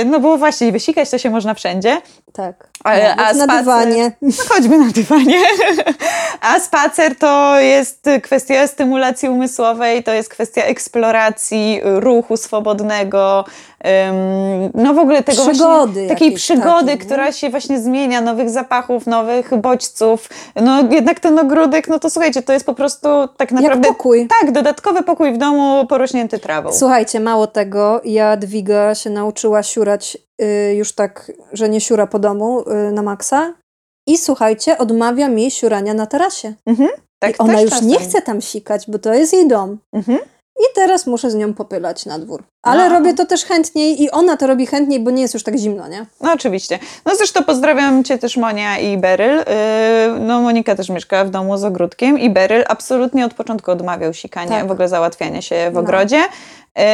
y, 0.00 0.04
no 0.04 0.20
bo 0.20 0.38
właśnie 0.38 0.72
wysikać 0.72 1.10
to 1.10 1.18
się 1.18 1.30
można 1.30 1.54
wszędzie, 1.54 2.00
Tak. 2.32 2.68
A- 2.84 2.92
Nawet 2.98 3.18
a 3.18 3.32
na 3.32 3.46
spacer- 3.46 3.58
dywanie. 3.58 4.12
no 4.22 4.32
chodźmy 4.48 4.78
na 4.78 4.90
dywanie. 4.92 5.38
A 6.40 6.60
spacer 6.60 7.16
to 7.16 7.60
jest 7.60 8.06
kwestia 8.22 8.66
stymulacji 8.66 9.28
umysłowej, 9.28 10.02
to 10.04 10.12
jest 10.12 10.28
kwestia 10.28 10.62
eksploracji, 10.62 11.80
ruchu 11.84 12.36
swobodnego, 12.36 13.44
no 14.74 14.94
w 14.94 14.98
ogóle 14.98 15.22
tego 15.22 15.42
Przygody 15.42 15.92
właśnie, 15.92 16.08
takiej 16.08 16.26
jakiejś 16.26 16.42
przygody, 16.42 16.64
takiej, 16.80 16.86
nie? 16.86 16.98
która 16.98 17.32
się 17.32 17.50
właśnie 17.50 17.80
zmienia, 17.80 18.20
nowych 18.20 18.50
zapachów, 18.50 19.06
nowych 19.06 19.56
bodźców. 19.56 20.28
No 20.56 20.82
jednak 20.90 21.20
ten 21.20 21.38
ogródek, 21.38 21.88
no 21.88 21.98
to 21.98 22.10
słuchajcie, 22.10 22.42
to 22.42 22.52
jest 22.52 22.66
po 22.66 22.74
prostu 22.74 23.08
tak 23.36 23.52
naprawdę... 23.52 23.88
pokój. 23.88 24.28
Tak, 24.40 24.52
dodatkowy 24.52 25.02
pokój 25.02 25.32
w 25.32 25.38
domu 25.38 25.86
porośnięty 25.86 26.38
trawą. 26.38 26.72
Słuchajcie, 26.72 27.20
mało 27.20 27.46
tego, 27.46 28.00
Jadwiga 28.04 28.94
się 28.94 29.10
nauczyła 29.10 29.62
siurać 29.62 30.18
już 30.76 30.92
tak, 30.94 31.32
że 31.52 31.68
nie 31.68 31.80
siura 31.80 32.06
po 32.06 32.18
domu 32.18 32.60
y, 32.88 32.92
na 32.92 33.02
maksa. 33.02 33.54
I 34.08 34.18
słuchajcie, 34.18 34.78
odmawia 34.78 35.28
mi 35.28 35.50
siurania 35.50 35.94
na 35.94 36.06
tarasie. 36.06 36.54
tak 37.22 37.30
I 37.34 37.38
ona 37.38 37.60
już 37.60 37.70
czasem. 37.70 37.88
nie 37.88 37.98
chce 37.98 38.22
tam 38.22 38.40
sikać, 38.42 38.84
bo 38.90 38.98
to 38.98 39.14
jest 39.14 39.32
jej 39.32 39.48
dom. 39.48 39.78
Mhm. 39.92 40.18
I 40.60 40.64
teraz 40.74 41.06
muszę 41.06 41.30
z 41.30 41.34
nią 41.34 41.54
popylać 41.54 42.06
na 42.06 42.18
dwór. 42.18 42.42
Ale 42.62 42.88
No. 42.88 42.94
robię 42.98 43.14
to 43.14 43.26
też 43.26 43.44
chętniej 43.44 44.02
i 44.02 44.10
ona 44.10 44.36
to 44.36 44.46
robi 44.46 44.66
chętniej, 44.66 45.00
bo 45.00 45.10
nie 45.10 45.22
jest 45.22 45.34
już 45.34 45.42
tak 45.42 45.56
zimno, 45.56 45.88
nie? 45.88 46.06
No 46.20 46.32
oczywiście. 46.32 46.78
No 47.06 47.16
zresztą 47.16 47.44
pozdrawiam 47.44 48.04
Cię 48.04 48.18
też 48.18 48.36
Monia 48.36 48.78
i 48.78 48.98
Beryl. 48.98 49.36
Yy, 49.36 49.44
No 50.20 50.40
Monika 50.40 50.74
też 50.74 50.88
mieszka 50.88 51.24
w 51.24 51.30
domu 51.30 51.58
z 51.58 51.64
ogródkiem 51.64 52.18
i 52.18 52.30
Beryl 52.30 52.64
absolutnie 52.68 53.26
od 53.26 53.34
początku 53.34 53.70
odmawiał 53.70 54.14
sikania, 54.14 54.48
Tak. 54.58 54.68
w 54.68 54.70
ogóle 54.70 54.88
załatwiania 54.88 55.42
się 55.42 55.70
w 55.70 55.74
No. 55.74 55.80
ogrodzie. 55.80 56.20
Yy, 56.76 56.84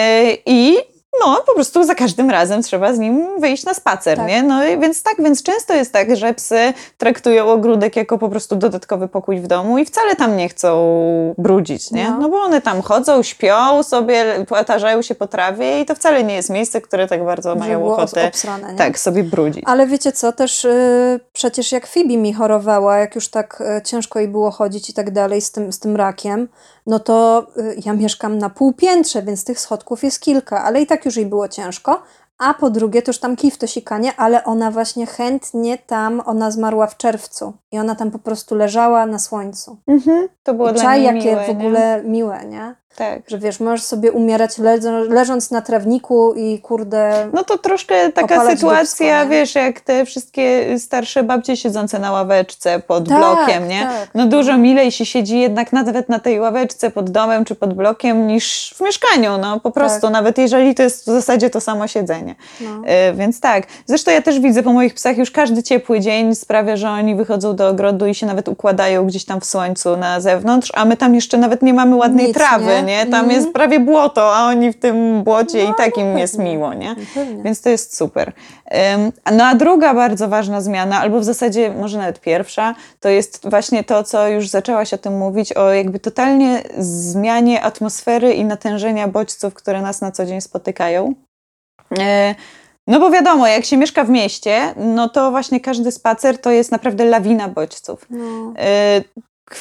I 0.46 0.76
no 1.20 1.42
po 1.46 1.54
prostu 1.54 1.84
za 1.84 1.94
każdym 1.94 2.30
razem 2.30 2.62
trzeba 2.62 2.94
z 2.94 2.98
nim 2.98 3.40
wyjść 3.40 3.64
na 3.64 3.74
spacer, 3.74 4.18
Tak. 4.18 4.28
nie? 4.28 4.42
No 4.42 4.60
więc 4.80 5.02
tak, 5.02 5.14
więc 5.18 5.42
często 5.42 5.74
jest 5.74 5.92
tak, 5.92 6.16
że 6.16 6.34
psy 6.34 6.72
traktują 6.98 7.48
ogródek 7.48 7.96
jako 7.96 8.18
po 8.18 8.28
prostu 8.28 8.56
dodatkowy 8.56 9.08
pokój 9.08 9.40
w 9.40 9.46
domu 9.46 9.78
i 9.78 9.84
wcale 9.84 10.16
tam 10.16 10.36
nie 10.36 10.48
chcą 10.48 11.34
brudzić, 11.38 11.90
nie? 11.90 12.10
No. 12.10 12.18
No, 12.18 12.28
bo 12.28 12.40
one 12.40 12.60
tam 12.60 12.82
chodzą, 12.82 13.22
śpią 13.22 13.82
sobie, 13.82 14.44
potarzają 14.48 15.02
się 15.02 15.14
po 15.14 15.26
trawie 15.26 15.80
i 15.80 15.86
to 15.86 15.94
wcale 15.94 16.24
nie 16.24 16.34
jest 16.34 16.50
miejsce, 16.50 16.80
które 16.80 17.06
tak 17.06 17.24
bardzo 17.24 17.48
Żeby 17.50 17.60
mają 17.60 17.86
ochotę 17.92 18.28
obsrane, 18.28 18.74
tak, 18.76 18.98
sobie 18.98 19.24
brudzić. 19.24 19.62
Ale 19.66 19.86
wiecie 19.86 20.12
co, 20.12 20.32
też 20.32 20.64
y, 20.64 21.20
przecież 21.32 21.72
jak 21.72 21.86
Fibi 21.86 22.18
mi 22.18 22.32
chorowała, 22.32 22.98
jak 22.98 23.14
już 23.14 23.28
tak 23.28 23.62
y, 23.78 23.82
ciężko 23.82 24.18
jej 24.18 24.28
było 24.28 24.50
chodzić 24.50 24.90
i 24.90 24.94
tak 24.94 25.10
dalej 25.10 25.40
z 25.40 25.52
tym, 25.52 25.72
z 25.72 25.78
tym 25.78 25.96
rakiem, 25.96 26.48
no 26.86 26.98
to 26.98 27.46
y, 27.56 27.76
ja 27.86 27.92
mieszkam 27.92 28.38
na 28.38 28.50
półpiętrze, 28.50 29.22
więc 29.22 29.44
tych 29.44 29.60
schodków 29.60 30.04
jest 30.04 30.20
kilka, 30.20 30.64
ale 30.64 30.80
i 30.82 30.86
tak 30.86 30.97
już 31.04 31.16
jej 31.16 31.26
było 31.26 31.48
ciężko. 31.48 32.02
A 32.38 32.54
po 32.54 32.70
drugie, 32.70 33.02
to 33.02 33.10
już 33.10 33.18
tam 33.18 33.36
kij 33.36 33.50
w 33.50 33.58
to 33.58 33.66
sikanie, 33.66 34.12
ale 34.16 34.44
ona 34.44 34.70
właśnie 34.70 35.06
chętnie 35.06 35.78
tam, 35.78 36.22
ona 36.26 36.50
zmarła 36.50 36.86
w 36.86 36.96
czerwcu 36.96 37.52
i 37.72 37.78
ona 37.78 37.94
tam 37.94 38.10
po 38.10 38.18
prostu 38.18 38.54
leżała 38.54 39.06
na 39.06 39.18
słońcu. 39.18 39.76
Mhm, 39.86 40.28
to 40.42 40.54
było 40.54 40.70
I 40.70 40.72
dla 40.72 40.82
czaj, 40.82 41.02
jakie 41.02 41.30
miłe, 41.30 41.44
w 41.44 41.48
nie? 41.48 41.54
ogóle 41.54 42.02
miłe, 42.04 42.44
nie? 42.44 42.74
Tak. 42.96 43.22
Że 43.28 43.38
wiesz, 43.38 43.60
możesz 43.60 43.82
sobie 43.82 44.12
umierać 44.12 44.58
leżą- 44.58 45.10
leżąc 45.10 45.50
na 45.50 45.62
trawniku 45.62 46.34
i 46.34 46.58
kurde... 46.60 47.28
No 47.32 47.44
to 47.44 47.58
troszkę 47.58 48.12
taka 48.12 48.50
sytuacja, 48.50 49.24
nie? 49.24 49.30
wiesz, 49.30 49.54
jak 49.54 49.80
te 49.80 50.04
wszystkie 50.04 50.78
starsze 50.78 51.22
babcie 51.22 51.56
siedzące 51.56 51.98
na 51.98 52.12
ławeczce 52.12 52.80
pod 52.80 53.08
Tak, 53.08 53.18
blokiem, 53.18 53.68
nie? 53.68 53.80
tak. 53.82 54.08
No 54.14 54.26
dużo 54.26 54.58
milej 54.58 54.90
się 54.92 55.06
siedzi 55.06 55.38
jednak 55.40 55.72
nawet 55.72 56.08
na 56.08 56.18
tej 56.18 56.40
ławeczce 56.40 56.90
pod 56.90 57.10
domem 57.10 57.44
czy 57.44 57.54
pod 57.54 57.74
blokiem 57.74 58.26
niż 58.26 58.74
w 58.76 58.80
mieszkaniu, 58.80 59.38
no 59.38 59.60
po 59.60 59.70
prostu, 59.70 60.00
Tak. 60.00 60.10
nawet 60.10 60.38
jeżeli 60.38 60.74
to 60.74 60.82
jest 60.82 61.02
w 61.02 61.06
zasadzie 61.06 61.50
to 61.50 61.60
samo 61.60 61.86
siedzenie. 61.88 62.34
No. 62.60 62.70
Y, 63.10 63.14
Więc 63.14 63.40
tak. 63.40 63.66
Zresztą 63.86 64.10
ja 64.10 64.22
też 64.22 64.40
widzę 64.40 64.62
po 64.62 64.72
moich 64.72 64.94
psach 64.94 65.18
już 65.18 65.30
każdy 65.30 65.62
ciepły 65.62 66.00
dzień 66.00 66.34
sprawia, 66.34 66.76
że 66.76 66.90
oni 66.90 67.14
wychodzą 67.14 67.56
do 67.56 67.68
ogrodu 67.68 68.06
i 68.06 68.14
się 68.14 68.26
nawet 68.26 68.48
układają 68.48 69.06
gdzieś 69.06 69.24
tam 69.24 69.40
w 69.40 69.44
słońcu 69.44 69.96
na 69.96 70.20
zewnątrz, 70.20 70.72
a 70.74 70.84
my 70.84 70.96
tam 70.96 71.14
jeszcze 71.14 71.38
nawet 71.38 71.62
nie 71.62 71.74
mamy 71.74 71.96
ładnej 71.96 72.26
Nic, 72.26 72.36
trawy, 72.36 72.77
wodę, 72.80 72.92
nie? 72.92 73.06
Tam 73.06 73.20
Mhm. 73.24 73.30
jest 73.30 73.52
prawie 73.52 73.80
błoto, 73.80 74.36
a 74.36 74.46
oni 74.46 74.72
w 74.72 74.78
tym 74.78 75.22
błocie 75.24 75.64
No, 75.64 75.70
i 75.70 75.74
tak 75.74 75.96
im 75.96 76.12
no 76.12 76.18
jest 76.18 76.38
miło, 76.38 76.74
nie? 76.74 76.94
Pewnie. 77.14 77.42
Więc 77.42 77.60
to 77.62 77.68
jest 77.68 77.96
super. 77.96 78.32
No 79.32 79.44
a 79.44 79.54
druga 79.54 79.94
bardzo 79.94 80.28
ważna 80.28 80.60
zmiana, 80.60 81.00
albo 81.00 81.20
w 81.20 81.24
zasadzie 81.24 81.70
może 81.70 81.98
nawet 81.98 82.20
pierwsza, 82.20 82.74
to 83.00 83.08
jest 83.08 83.50
właśnie 83.50 83.84
to, 83.84 84.04
co 84.04 84.28
już 84.28 84.48
zaczęłaś 84.48 84.94
o 84.94 84.98
tym 84.98 85.18
mówić, 85.18 85.52
o 85.52 85.72
jakby 85.72 86.00
totalnie 86.00 86.62
zmianie 86.78 87.62
atmosfery 87.62 88.32
i 88.34 88.44
natężenia 88.44 89.08
bodźców, 89.08 89.54
które 89.54 89.82
nas 89.82 90.00
na 90.00 90.12
co 90.12 90.26
dzień 90.26 90.40
spotykają. 90.40 91.14
E, 91.98 92.34
No 92.86 93.00
bo 93.00 93.10
wiadomo, 93.10 93.46
jak 93.46 93.64
się 93.64 93.76
mieszka 93.76 94.04
w 94.04 94.10
mieście, 94.10 94.74
no 94.76 95.08
to 95.08 95.30
właśnie 95.30 95.60
każdy 95.60 95.92
spacer 95.92 96.38
to 96.40 96.50
jest 96.50 96.72
naprawdę 96.72 97.04
lawina 97.04 97.48
bodźców. 97.48 98.06
No. 98.10 98.52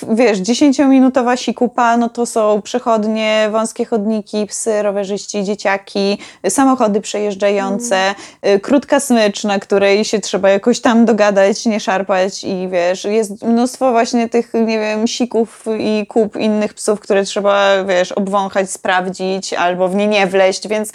Wiesz, 0.10 0.39
10-minutowa 0.39 1.38
sikupa, 1.38 1.97
no 1.97 2.10
to 2.10 2.26
są 2.26 2.62
przechodnie, 2.62 3.50
wąskie 3.52 3.86
chodniki, 3.86 4.45
psy, 4.45 4.84
rowerzyści, 4.84 5.43
dzieciaki, 5.43 6.17
samochody 6.50 7.02
przejeżdżające, 7.02 8.15
y, 8.47 8.60
krótka 8.60 9.00
smycz, 9.00 9.43
na 9.43 9.60
której 9.60 10.06
się 10.06 10.19
trzeba 10.19 10.50
jakoś 10.50 10.82
tam 10.82 11.06
dogadać, 11.06 11.65
nie 11.65 11.80
szarpać 11.80 12.43
i 12.43 12.67
wiesz, 12.71 13.04
jest 13.04 13.45
mnóstwo 13.45 13.91
właśnie 13.91 14.30
tych, 14.30 14.54
nie 14.54 14.80
wiem, 14.80 15.08
sików 15.08 15.65
i 15.80 16.08
kup 16.08 16.36
innych 16.36 16.73
psów, 16.73 17.00
które 17.00 17.23
trzeba, 17.23 17.84
wiesz, 17.84 18.12
obwąchać, 18.12 18.71
sprawdzić 18.71 19.54
albo 19.54 19.88
w 19.88 19.95
nie 19.95 20.08
nie 20.08 20.28
wleść, 20.28 20.67
więc 20.67 20.91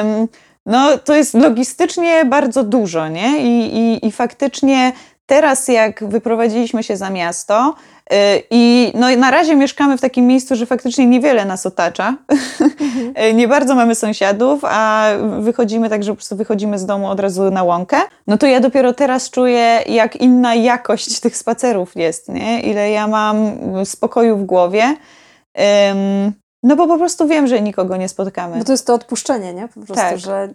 ym, 0.00 0.28
no 0.66 0.98
to 0.98 1.14
jest 1.14 1.34
logistycznie 1.34 2.24
bardzo 2.24 2.64
dużo, 2.64 3.08
nie? 3.08 3.38
I, 3.38 3.76
i, 3.76 4.06
i 4.06 4.12
faktycznie 4.12 4.92
teraz 5.26 5.68
jak 5.68 6.04
wyprowadziliśmy 6.04 6.82
się 6.82 6.96
za 6.96 7.10
miasto, 7.10 7.74
y, 8.12 8.16
i 8.50 8.92
no 8.94 9.16
na 9.16 9.30
razie 9.30 9.56
mieszkamy 9.56 9.98
w 9.98 10.00
takim 10.00 10.26
miejscu, 10.26 10.56
że 10.56 10.66
faktycznie 10.66 11.06
niewiele 11.06 11.44
nas 11.44 11.66
otacza. 11.66 12.14
Y, 13.30 13.34
Nie 13.34 13.48
bardzo 13.48 13.74
mamy 13.74 13.94
sąsiadów, 13.94 14.60
a 14.62 15.10
wychodzimy 15.40 15.90
tak, 15.90 16.04
że 16.04 16.12
po 16.12 16.16
prostu 16.16 16.36
wychodzimy 16.36 16.78
z 16.78 16.86
domu 16.86 17.08
od 17.08 17.20
razu 17.20 17.50
na 17.50 17.62
łąkę. 17.62 17.96
No 18.26 18.38
to 18.38 18.46
ja 18.46 18.60
dopiero 18.60 18.92
teraz 18.92 19.30
czuję, 19.30 19.80
jak 19.86 20.16
inna 20.16 20.54
jakość 20.54 21.20
tych 21.20 21.36
spacerów 21.36 21.96
jest, 21.96 22.28
nie? 22.28 22.60
Ile 22.60 22.90
ja 22.90 23.08
mam 23.08 23.36
spokoju 23.84 24.36
w 24.36 24.44
głowie. 24.44 24.96
No 26.62 26.76
bo 26.76 26.86
po 26.86 26.98
prostu 26.98 27.28
wiem, 27.28 27.46
że 27.46 27.60
nikogo 27.60 27.96
nie 27.96 28.08
spotkamy. 28.08 28.58
Bo 28.58 28.64
to 28.64 28.72
jest 28.72 28.86
to 28.86 28.94
odpuszczenie, 28.94 29.54
nie? 29.54 29.68
Po 29.68 29.74
prostu, 29.74 29.94
Tak. 29.94 30.18
że... 30.18 30.54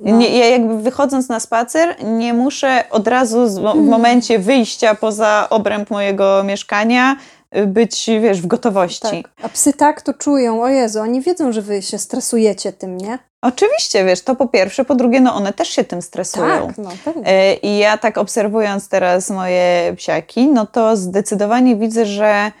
No. 0.00 0.16
Nie, 0.16 0.38
ja 0.38 0.46
jakby 0.46 0.78
wychodząc 0.82 1.28
na 1.28 1.40
spacer, 1.40 2.04
nie 2.04 2.34
muszę 2.34 2.84
od 2.90 3.08
razu 3.08 3.48
z, 3.48 3.58
w 3.58 3.64
Mm. 3.66 3.84
momencie 3.88 4.38
wyjścia 4.38 4.94
poza 4.94 5.46
obręb 5.50 5.90
mojego 5.90 6.42
mieszkania 6.44 7.16
y, 7.56 7.66
być, 7.66 8.10
wiesz, 8.20 8.40
w 8.42 8.46
gotowości. 8.46 9.22
Tak. 9.22 9.30
A 9.42 9.48
psy 9.48 9.72
tak 9.72 10.02
to 10.02 10.14
czują, 10.14 10.62
o 10.62 10.68
Jezu, 10.68 11.00
oni 11.00 11.20
wiedzą, 11.20 11.52
że 11.52 11.62
wy 11.62 11.82
się 11.82 11.98
stresujecie 11.98 12.72
tym, 12.72 12.98
nie? 12.98 13.18
Oczywiście, 13.42 14.04
wiesz, 14.04 14.20
to 14.22 14.34
po 14.36 14.46
pierwsze, 14.48 14.84
po 14.84 14.94
drugie, 14.94 15.20
no 15.20 15.34
one 15.34 15.52
też 15.52 15.68
się 15.68 15.84
tym 15.84 16.02
stresują. 16.02 16.66
Tak, 16.66 16.78
no 16.78 16.90
pewnie. 17.04 17.26
E, 17.26 17.54
I 17.54 17.78
ja 17.78 17.98
tak 17.98 18.18
obserwując 18.18 18.88
teraz 18.88 19.30
moje 19.30 19.94
psiaki, 19.96 20.46
no 20.46 20.66
to 20.66 20.96
zdecydowanie 20.96 21.76
widzę, 21.76 22.06
że 22.06 22.52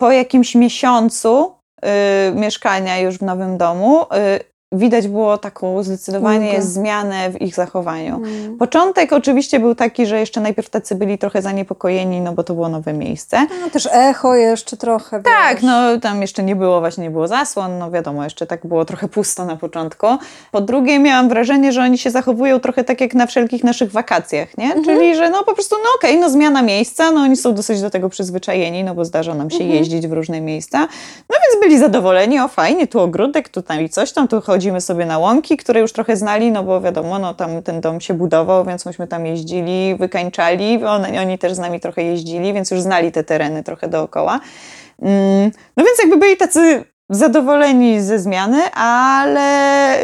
po 0.00 0.10
jakimś 0.12 0.54
miesiącu 0.54 1.52
y, 1.84 2.34
mieszkania 2.34 2.98
już 2.98 3.18
w 3.18 3.22
nowym 3.22 3.58
domu 3.58 4.02
y, 4.02 4.06
widać 4.78 5.08
było 5.08 5.38
taką 5.38 5.82
zdecydowanie 5.82 6.48
Ulgę. 6.50 6.62
zmianę 6.62 7.30
w 7.30 7.42
ich 7.42 7.54
zachowaniu. 7.54 8.16
Mm. 8.16 8.56
Początek 8.58 9.12
oczywiście 9.12 9.60
był 9.60 9.74
taki, 9.74 10.06
że 10.06 10.20
jeszcze 10.20 10.40
najpierw 10.40 10.70
tacy 10.70 10.94
byli 10.94 11.18
trochę 11.18 11.42
zaniepokojeni, 11.42 12.20
no 12.20 12.32
bo 12.32 12.42
to 12.44 12.54
było 12.54 12.68
nowe 12.68 12.92
miejsce. 12.92 13.46
No 13.60 13.70
też 13.70 13.88
echo 13.92 14.34
jeszcze 14.34 14.76
trochę, 14.76 15.22
Tak, 15.22 15.54
wiesz. 15.54 15.62
no 15.64 16.00
tam 16.00 16.22
jeszcze 16.22 16.42
nie 16.42 16.56
było, 16.56 16.80
właśnie 16.80 17.04
nie 17.04 17.10
było 17.10 17.28
zasłon, 17.28 17.78
no 17.78 17.90
wiadomo, 17.90 18.24
jeszcze 18.24 18.46
tak 18.46 18.66
było 18.66 18.84
trochę 18.84 19.08
pusto 19.08 19.44
na 19.44 19.56
początku. 19.56 20.06
Po 20.52 20.60
drugie 20.60 20.98
miałam 20.98 21.28
wrażenie, 21.28 21.72
że 21.72 21.82
oni 21.82 21.98
się 21.98 22.10
zachowują 22.10 22.60
trochę 22.60 22.84
tak 22.84 23.00
jak 23.00 23.14
na 23.14 23.26
wszelkich 23.26 23.64
naszych 23.64 23.90
wakacjach, 23.90 24.58
nie? 24.58 24.64
Mhm. 24.64 24.84
Czyli, 24.84 25.16
że 25.16 25.30
no 25.30 25.44
po 25.44 25.54
prostu, 25.54 25.76
no 25.76 25.88
okej, 25.96 26.18
no 26.18 26.30
zmiana 26.30 26.62
miejsca, 26.62 27.10
no 27.10 27.20
oni 27.20 27.36
są 27.36 27.54
dosyć 27.54 27.80
do 27.80 27.90
tego 27.90 28.08
przyzwyczajeni, 28.08 28.84
no 28.84 28.94
bo 28.94 29.04
zdarza 29.04 29.34
nam 29.34 29.50
się 29.50 29.56
Mhm. 29.64 29.78
jeździć 29.78 30.06
w 30.06 30.12
różne 30.12 30.40
miejsca. 30.40 30.78
No 31.30 31.36
więc 31.50 31.62
byli 31.64 31.78
zadowoleni, 31.78 32.40
o 32.40 32.48
fajnie, 32.48 32.86
tu 32.86 33.00
ogródek, 33.00 33.48
tu 33.48 33.62
tam 33.62 33.80
i 33.80 33.88
coś 33.88 34.12
tam, 34.12 34.28
tu 34.28 34.40
chodzimy 34.64 34.80
sobie 34.80 35.06
na 35.06 35.18
łąki, 35.18 35.56
które 35.56 35.80
już 35.80 35.92
trochę 35.92 36.16
znali, 36.16 36.52
no 36.52 36.62
bo 36.62 36.80
wiadomo, 36.80 37.18
no 37.18 37.34
tam 37.34 37.62
ten 37.62 37.80
dom 37.80 38.00
się 38.00 38.14
budował, 38.14 38.64
więc 38.64 38.86
myśmy 38.86 39.06
tam 39.06 39.26
jeździli, 39.26 39.96
wykańczali, 39.96 40.84
oni, 41.20 41.38
też 41.38 41.54
z 41.54 41.58
nami 41.58 41.80
trochę 41.80 42.02
jeździli, 42.02 42.52
więc 42.52 42.70
już 42.70 42.80
znali 42.80 43.12
te 43.12 43.24
tereny 43.24 43.62
trochę 43.62 43.88
dookoła. 43.88 44.40
Mm, 45.02 45.50
No 45.76 45.84
więc 45.84 45.98
jakby 45.98 46.16
byli 46.16 46.36
tacy 46.36 46.84
zadowoleni 47.10 48.00
ze 48.00 48.18
zmiany, 48.18 48.70
ale, 48.72 49.98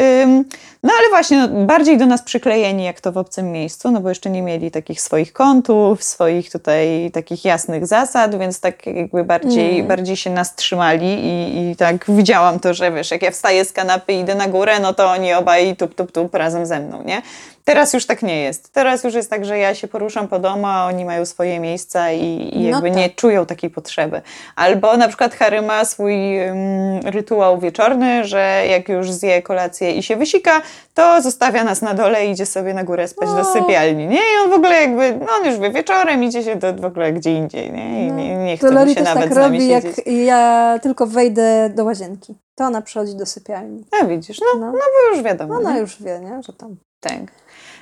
no 0.82 0.92
ale 0.98 1.08
właśnie 1.08 1.38
no, 1.38 1.66
bardziej 1.66 1.98
do 1.98 2.06
nas 2.06 2.22
przyklejeni 2.22 2.84
jak 2.84 3.00
to 3.00 3.12
w 3.12 3.18
obcym 3.18 3.52
miejscu, 3.52 3.90
no 3.90 4.00
bo 4.00 4.08
jeszcze 4.08 4.30
nie 4.30 4.42
mieli 4.42 4.70
takich 4.70 5.00
swoich 5.00 5.32
kątów, 5.32 6.02
swoich 6.04 6.50
tutaj 6.50 7.10
takich 7.14 7.44
jasnych 7.44 7.86
zasad, 7.86 8.38
więc 8.38 8.60
tak 8.60 8.86
jakby 8.86 9.24
bardziej, 9.24 9.74
Mm. 9.76 9.86
bardziej 9.88 10.16
się 10.16 10.30
nas 10.30 10.54
trzymali 10.54 11.06
i, 11.26 11.70
i 11.70 11.76
tak 11.76 12.04
widziałam 12.08 12.60
to, 12.60 12.74
że 12.74 12.92
wiesz, 12.92 13.10
jak 13.10 13.22
ja 13.22 13.30
wstaję 13.30 13.64
z 13.64 13.72
kanapy 13.72 14.12
i 14.12 14.20
idę 14.20 14.34
na 14.34 14.48
górę, 14.48 14.80
no 14.80 14.94
to 14.94 15.10
oni 15.10 15.34
obaj 15.34 15.76
tup, 15.76 15.94
tup, 15.94 16.12
tup 16.12 16.34
razem 16.34 16.66
ze 16.66 16.80
mną, 16.80 17.02
nie? 17.02 17.22
Teraz 17.64 17.92
już 17.92 18.06
tak 18.06 18.22
nie 18.22 18.42
jest. 18.42 18.72
Teraz 18.72 19.04
już 19.04 19.14
jest 19.14 19.30
tak, 19.30 19.44
że 19.44 19.58
ja 19.58 19.74
się 19.74 19.88
poruszam 19.88 20.28
po 20.28 20.38
domu, 20.38 20.66
a 20.66 20.86
oni 20.86 21.04
mają 21.04 21.24
swoje 21.26 21.60
miejsca 21.60 22.12
i, 22.12 22.50
i 22.52 22.58
No 22.58 22.68
jakby 22.68 22.88
tak. 22.88 22.96
nie 22.96 23.10
czują 23.10 23.46
takiej 23.46 23.70
potrzeby. 23.70 24.22
Albo 24.56 24.96
na 24.96 25.08
przykład 25.08 25.34
Harry 25.34 25.62
ma 25.62 25.84
swój 25.84 26.40
ym, 26.42 26.56
rytuał 27.04 27.58
wieczorny, 27.58 28.24
że 28.24 28.62
jak 28.70 28.88
już 28.88 29.12
zje 29.12 29.42
kolację 29.42 29.92
i 29.92 30.02
się 30.02 30.16
wysika, 30.16 30.62
to 30.94 31.22
zostawia 31.22 31.64
nas 31.64 31.82
na 31.82 31.94
dole 31.94 32.26
i 32.26 32.30
idzie 32.30 32.46
sobie 32.46 32.74
na 32.74 32.84
górę 32.84 33.08
spać 33.08 33.28
do 33.28 33.34
No. 33.34 33.44
sypialni, 33.52 34.06
nie? 34.06 34.16
I 34.18 34.44
on 34.44 34.50
w 34.50 34.54
ogóle 34.54 34.80
jakby, 34.82 35.12
no 35.26 35.26
on 35.40 35.46
już 35.46 35.58
wie 35.58 35.70
wieczorem, 35.70 36.24
idzie 36.24 36.42
się 36.42 36.56
do, 36.56 36.74
w 36.74 36.84
ogóle 36.84 37.12
gdzie 37.12 37.34
indziej, 37.36 37.72
nie? 37.72 38.06
I 38.06 38.12
nie, 38.12 38.36
nie 38.36 38.56
chce 38.56 38.70
mu 38.70 38.78
się 38.78 38.86
No, 38.86 38.94
też 38.94 39.04
nawet 39.04 39.22
tak 39.24 39.32
z 39.32 39.36
nami 39.36 39.58
robi, 39.58 39.68
jak 39.68 39.82
siedzieć. 39.84 40.04
ja 40.06 40.78
tylko 40.82 41.06
wejdę 41.06 41.70
do 41.74 41.84
łazienki. 41.84 42.34
To 42.54 42.64
ona 42.64 42.82
przychodzi 42.82 43.16
do 43.16 43.26
sypialni. 43.26 43.84
No 44.02 44.08
widzisz, 44.08 44.40
no, 44.40 44.60
No, 44.60 44.66
no 44.66 44.72
bo 44.78 45.14
już 45.16 45.24
wiadomo. 45.24 45.54
ona 45.54 45.72
nie? 45.74 45.80
już 45.80 46.02
wie, 46.02 46.20
nie? 46.20 46.42
że 46.42 46.52
tam. 46.52 46.76
Tak. 47.00 47.20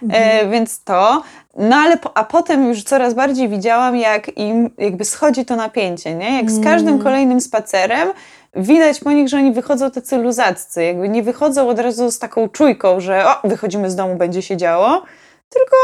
Mhm. 0.02 0.50
Więc 0.50 0.84
to, 0.84 1.22
no 1.56 1.76
ale 1.76 1.96
po, 1.96 2.16
a 2.16 2.24
potem 2.24 2.68
już 2.68 2.82
coraz 2.82 3.14
bardziej 3.14 3.48
widziałam, 3.48 3.96
jak 3.96 4.38
im 4.38 4.70
jakby 4.78 5.04
schodzi 5.04 5.44
to 5.44 5.56
napięcie, 5.56 6.14
nie? 6.14 6.36
Jak 6.36 6.50
z 6.50 6.64
każdym 6.64 6.92
Mm. 6.94 7.02
kolejnym 7.02 7.40
spacerem 7.40 8.08
widać 8.56 9.00
po 9.00 9.12
nich, 9.12 9.28
że 9.28 9.36
oni 9.36 9.52
wychodzą 9.52 9.90
tacy 9.90 10.16
luzaccy, 10.18 10.84
jakby 10.84 11.08
nie 11.08 11.22
wychodzą 11.22 11.68
od 11.68 11.78
razu 11.78 12.10
z 12.10 12.18
taką 12.18 12.48
czujką, 12.48 13.00
że 13.00 13.24
o, 13.26 13.48
wychodzimy 13.48 13.90
z 13.90 13.96
domu, 13.96 14.14
będzie 14.14 14.42
się 14.42 14.56
działo, 14.56 15.02
tylko 15.48 15.76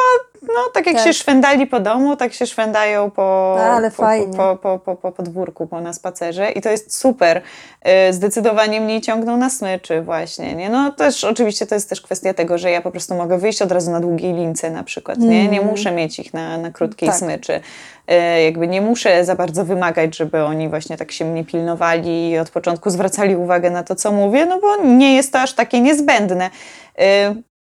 no 0.42 0.60
tak 0.74 0.86
jak 0.86 0.96
Tak. 0.96 1.04
się 1.04 1.12
szwendali 1.12 1.66
po 1.66 1.80
domu, 1.80 2.16
tak 2.16 2.32
się 2.32 2.46
szwendają 2.46 3.10
po, 3.10 3.56
Ale 3.60 3.90
po, 3.90 3.96
fajnie. 3.96 4.36
po, 4.36 4.56
po, 4.56 4.78
po, 4.78 4.96
po 4.96 5.12
podwórku, 5.12 5.66
po 5.66 5.80
na 5.80 5.92
spacerze 5.92 6.50
i 6.50 6.60
to 6.60 6.70
jest 6.70 6.96
super. 6.96 7.42
E, 7.82 8.12
Zdecydowanie 8.12 8.80
mniej 8.80 9.00
ciągną 9.00 9.36
na 9.36 9.50
smyczy 9.50 10.02
właśnie, 10.02 10.54
nie? 10.54 10.70
No 10.70 10.92
też 10.92 11.24
oczywiście 11.24 11.66
to 11.66 11.74
jest 11.74 11.88
też 11.88 12.00
kwestia 12.00 12.34
tego, 12.34 12.58
że 12.58 12.70
ja 12.70 12.80
po 12.82 12.90
prostu 12.90 13.14
mogę 13.14 13.38
wyjść 13.38 13.62
od 13.62 13.72
razu 13.72 13.90
na 13.90 14.00
długiej 14.00 14.32
lince 14.34 14.70
na 14.70 14.84
przykład, 14.84 15.18
nie? 15.18 15.48
Nie 15.48 15.58
Mm. 15.58 15.70
muszę 15.70 15.92
mieć 15.92 16.18
ich 16.18 16.34
na, 16.34 16.58
na 16.58 16.70
krótkiej 16.70 17.08
Tak. 17.08 17.18
smyczy. 17.18 17.60
E, 18.08 18.42
Jakby 18.44 18.68
nie 18.68 18.80
muszę 18.80 19.24
za 19.24 19.34
bardzo 19.34 19.64
wymagać, 19.64 20.16
żeby 20.16 20.42
oni 20.44 20.68
właśnie 20.68 20.96
tak 20.96 21.12
się 21.12 21.24
mnie 21.24 21.44
pilnowali 21.44 22.30
i 22.30 22.38
od 22.38 22.50
początku 22.50 22.90
zwracali 22.90 23.36
uwagę 23.36 23.70
na 23.70 23.82
to, 23.82 23.94
co 23.94 24.12
mówię, 24.12 24.46
no 24.46 24.60
bo 24.60 24.76
nie 24.76 25.16
jest 25.16 25.32
to 25.32 25.40
aż 25.40 25.52
takie 25.54 25.80
niezbędne. 25.80 26.50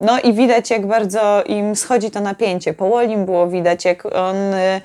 No 0.01 0.21
i 0.21 0.33
widać, 0.33 0.71
jak 0.71 0.87
bardzo 0.87 1.43
im 1.47 1.77
schodzi 1.77 2.11
to 2.11 2.21
napięcie. 2.21 2.75
Po 2.75 2.89
Wolim 2.89 3.25
było 3.25 3.47
widać, 3.49 3.85
jak 3.85 4.07
on 4.07 4.37
e, 4.37 4.81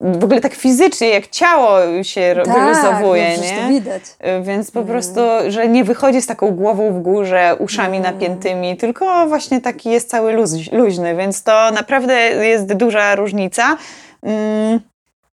w 0.00 0.24
ogóle 0.24 0.40
tak 0.40 0.54
fizycznie, 0.54 1.08
jak 1.08 1.26
ciało 1.28 1.78
się 2.02 2.34
ro- 2.34 2.44
wyluzowuje, 2.44 3.36
no, 3.36 3.42
nie? 3.44 3.62
to 3.62 3.68
widać. 3.68 4.02
Y, 4.02 4.42
Więc 4.42 4.70
po 4.70 4.80
Mm. 4.80 4.92
prostu, 4.92 5.20
że 5.48 5.68
nie 5.68 5.84
wychodzi 5.84 6.22
z 6.22 6.26
taką 6.26 6.50
głową 6.50 6.92
w 6.92 7.02
górze, 7.02 7.56
uszami 7.58 7.98
Mm. 7.98 8.12
napiętymi, 8.12 8.76
tylko 8.76 9.26
właśnie 9.28 9.60
taki 9.60 9.90
jest 9.90 10.10
cały 10.10 10.32
luz, 10.32 10.72
luźny, 10.72 11.16
więc 11.16 11.42
to 11.42 11.70
naprawdę 11.70 12.14
jest 12.46 12.72
duża 12.72 13.14
różnica. 13.14 13.76
Mm, 14.22 14.80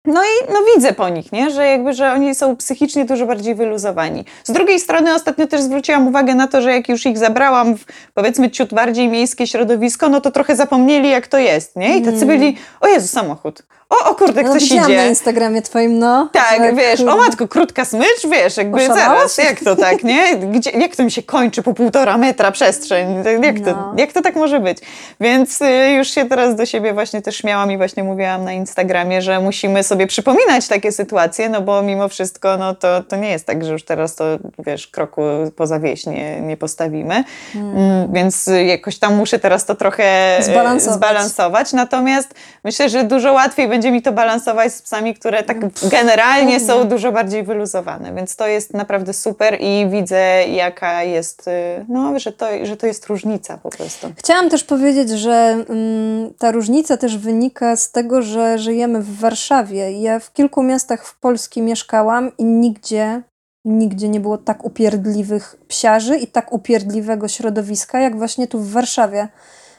No 0.06 0.22
i 0.24 0.54
no 0.54 0.60
widzę 0.76 0.94
po 0.94 1.10
nich, 1.10 1.32
nie? 1.32 1.52
że 1.52 1.66
jakby, 1.66 1.94
że 1.94 2.14
oni 2.14 2.36
są 2.36 2.56
psychicznie 2.58 3.06
dużo 3.06 3.26
bardziej 3.26 3.56
wyluzowani. 3.56 4.26
Z 4.44 4.52
drugiej 4.52 4.80
strony 4.80 5.14
ostatnio 5.16 5.48
też 5.48 5.62
zwróciłam 5.62 6.08
uwagę 6.08 6.36
na 6.36 6.48
to, 6.48 6.62
że 6.62 6.72
jak 6.74 6.90
już 6.90 7.06
ich 7.06 7.18
zabrałam 7.18 7.78
w 7.78 7.86
powiedzmy 8.14 8.52
ciut 8.52 8.74
bardziej 8.74 9.08
miejskie 9.10 9.48
środowisko, 9.48 10.10
no 10.10 10.22
to 10.22 10.32
trochę 10.32 10.56
zapomnieli 10.56 11.10
jak 11.10 11.28
to 11.28 11.38
jest, 11.38 11.76
nie? 11.76 11.98
I 11.98 12.02
tacy 12.02 12.16
Mm. 12.24 12.28
byli, 12.28 12.58
o 12.82 12.88
Jezu, 12.88 13.08
samochód, 13.08 13.64
o, 13.90 14.10
o 14.10 14.16
kurde, 14.16 14.44
No, 14.44 14.50
ktoś 14.50 14.64
idzie. 14.64 14.82
na 14.96 15.06
Instagramie 15.06 15.62
twoim, 15.62 16.00
no. 16.00 16.30
Tak, 16.32 16.76
wiesz, 16.76 16.98
kurde. 17.00 17.14
o 17.14 17.18
matko, 17.18 17.48
krótka 17.48 17.86
smycz, 17.86 18.28
wiesz, 18.32 18.58
jakby 18.58 18.78
Oszalałaś? 18.78 19.04
zaraz, 19.18 19.38
jak 19.38 19.60
to 19.60 19.76
tak, 19.76 20.04
nie? 20.04 20.38
Gdzie, 20.38 20.70
jak 20.72 20.96
to 20.96 21.04
mi 21.04 21.12
się 21.12 21.24
kończy 21.24 21.64
po 21.64 21.74
półtora 21.74 22.18
metra 22.18 22.52
przestrzeń? 22.52 23.24
Jak 23.44 23.60
to, 23.60 23.72
No. 23.72 23.94
jak 23.98 24.14
to 24.14 24.22
tak 24.22 24.36
może 24.36 24.60
być? 24.60 24.78
Więc 25.20 25.62
y, 25.62 25.92
już 25.98 26.08
się 26.10 26.26
teraz 26.26 26.56
do 26.56 26.66
siebie 26.66 26.94
właśnie 26.94 27.22
też 27.22 27.36
śmiałam 27.38 27.72
i 27.72 27.78
właśnie 27.78 28.04
mówiłam 28.04 28.44
na 28.44 28.54
Instagramie, 28.54 29.22
że 29.22 29.40
musimy 29.40 29.84
sobie 29.84 30.08
przypominać 30.08 30.68
takie 30.68 30.92
sytuacje, 30.92 31.50
no 31.50 31.62
bo 31.62 31.82
mimo 31.82 32.08
wszystko, 32.10 32.58
no 32.58 32.76
to, 32.76 33.04
to 33.04 33.16
nie 33.16 33.30
jest 33.30 33.46
tak, 33.48 33.66
że 33.66 33.72
już 33.72 33.84
teraz 33.86 34.16
to, 34.16 34.24
wiesz, 34.60 34.88
kroku 34.88 35.22
poza 35.56 35.80
wieś 35.80 36.06
nie, 36.06 36.42
nie 36.42 36.58
postawimy. 36.58 37.24
Mm, 37.56 38.14
Więc 38.14 38.48
y, 38.48 38.64
jakoś 38.64 39.00
tam 39.00 39.16
muszę 39.16 39.40
teraz 39.40 39.66
to 39.66 39.76
trochę 39.76 40.40
y, 40.40 40.44
Zbalansować. 40.44 40.98
zbalansować. 40.98 41.74
Natomiast 41.74 42.34
myślę, 42.64 42.90
że 42.90 43.04
dużo 43.04 43.34
łatwiej 43.34 43.68
będzie 43.68 43.83
mi 43.92 44.02
to 44.02 44.12
balansować 44.12 44.74
z 44.74 44.82
psami, 44.82 45.14
które 45.14 45.44
tak 45.44 45.58
generalnie 45.90 46.54
Pewnie. 46.54 46.68
są 46.68 46.88
dużo 46.88 47.12
bardziej 47.12 47.44
wyluzowane. 47.44 48.14
Więc 48.14 48.36
to 48.36 48.48
jest 48.48 48.74
naprawdę 48.74 49.14
super 49.14 49.58
i 49.62 49.88
widzę, 49.90 50.48
jaka 50.48 51.04
jest, 51.04 51.48
y, 51.48 51.86
no, 51.90 52.20
że 52.20 52.32
to, 52.32 52.46
że 52.64 52.78
to 52.78 52.88
jest 52.88 53.08
różnica 53.08 53.58
po 53.58 53.70
prostu. 53.70 54.12
Chciałam 54.18 54.50
też 54.50 54.64
powiedzieć, 54.64 55.10
że 55.10 55.66
mm, 55.70 56.34
ta 56.34 56.52
różnica 56.52 56.98
też 56.98 57.18
wynika 57.18 57.76
z 57.76 57.92
tego, 57.92 58.22
że 58.22 58.58
żyjemy 58.58 59.02
w 59.02 59.20
Warszawie. 59.20 60.02
Ja 60.02 60.20
w 60.20 60.34
kilku 60.34 60.64
miastach 60.64 61.06
w 61.06 61.20
Polsce 61.20 61.62
mieszkałam 61.62 62.32
i 62.38 62.46
nigdzie, 62.46 63.22
nigdzie 63.66 64.10
nie 64.10 64.20
było 64.20 64.38
tak 64.38 64.66
upierdliwych 64.66 65.56
psiarzy 65.68 66.18
i 66.18 66.28
tak 66.28 66.54
upierdliwego 66.54 67.28
środowiska, 67.28 68.00
jak 68.00 68.18
właśnie 68.18 68.48
tu 68.48 68.60
w 68.60 68.72
Warszawie. 68.72 69.28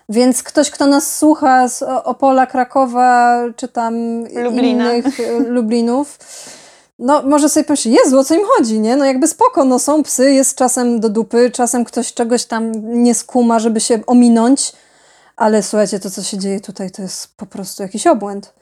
Więc 0.09 0.43
ktoś, 0.43 0.71
kto 0.71 0.87
nas 0.87 1.17
słucha 1.17 1.69
z 1.69 1.83
Opola, 1.83 2.47
Krakowa, 2.47 3.39
czy 3.57 3.69
tam 3.69 4.25
Lublina. 4.35 4.93
innych 4.93 5.21
e, 5.21 5.39
Lublinów, 5.39 6.19
no 6.99 7.23
może 7.23 7.49
sobie 7.49 7.65
pomyśleć, 7.65 7.99
Jezu, 8.05 8.19
o 8.19 8.25
co 8.25 8.35
im 8.35 8.41
chodzi, 8.57 8.81
nie? 8.81 8.97
No 8.97 9.05
jakby 9.05 9.29
spoko, 9.29 9.65
no 9.65 9.79
są 9.79 10.03
psy, 10.03 10.33
jest 10.33 10.57
czasem 10.57 11.01
do 11.01 11.09
dupy, 11.09 11.51
czasem 11.51 11.85
ktoś 11.85 12.15
czegoś 12.15 12.45
tam 12.45 12.73
nie 13.03 13.15
skuma, 13.15 13.59
żeby 13.59 13.81
się 13.81 14.01
ominąć, 14.07 14.73
ale 15.37 15.63
słuchajcie, 15.63 16.01
to 16.01 16.11
co 16.11 16.23
się 16.23 16.39
dzieje 16.39 16.61
tutaj, 16.61 16.91
to 16.91 17.03
jest 17.03 17.37
po 17.37 17.47
prostu 17.47 17.83
jakiś 17.83 18.07
obłęd. 18.07 18.55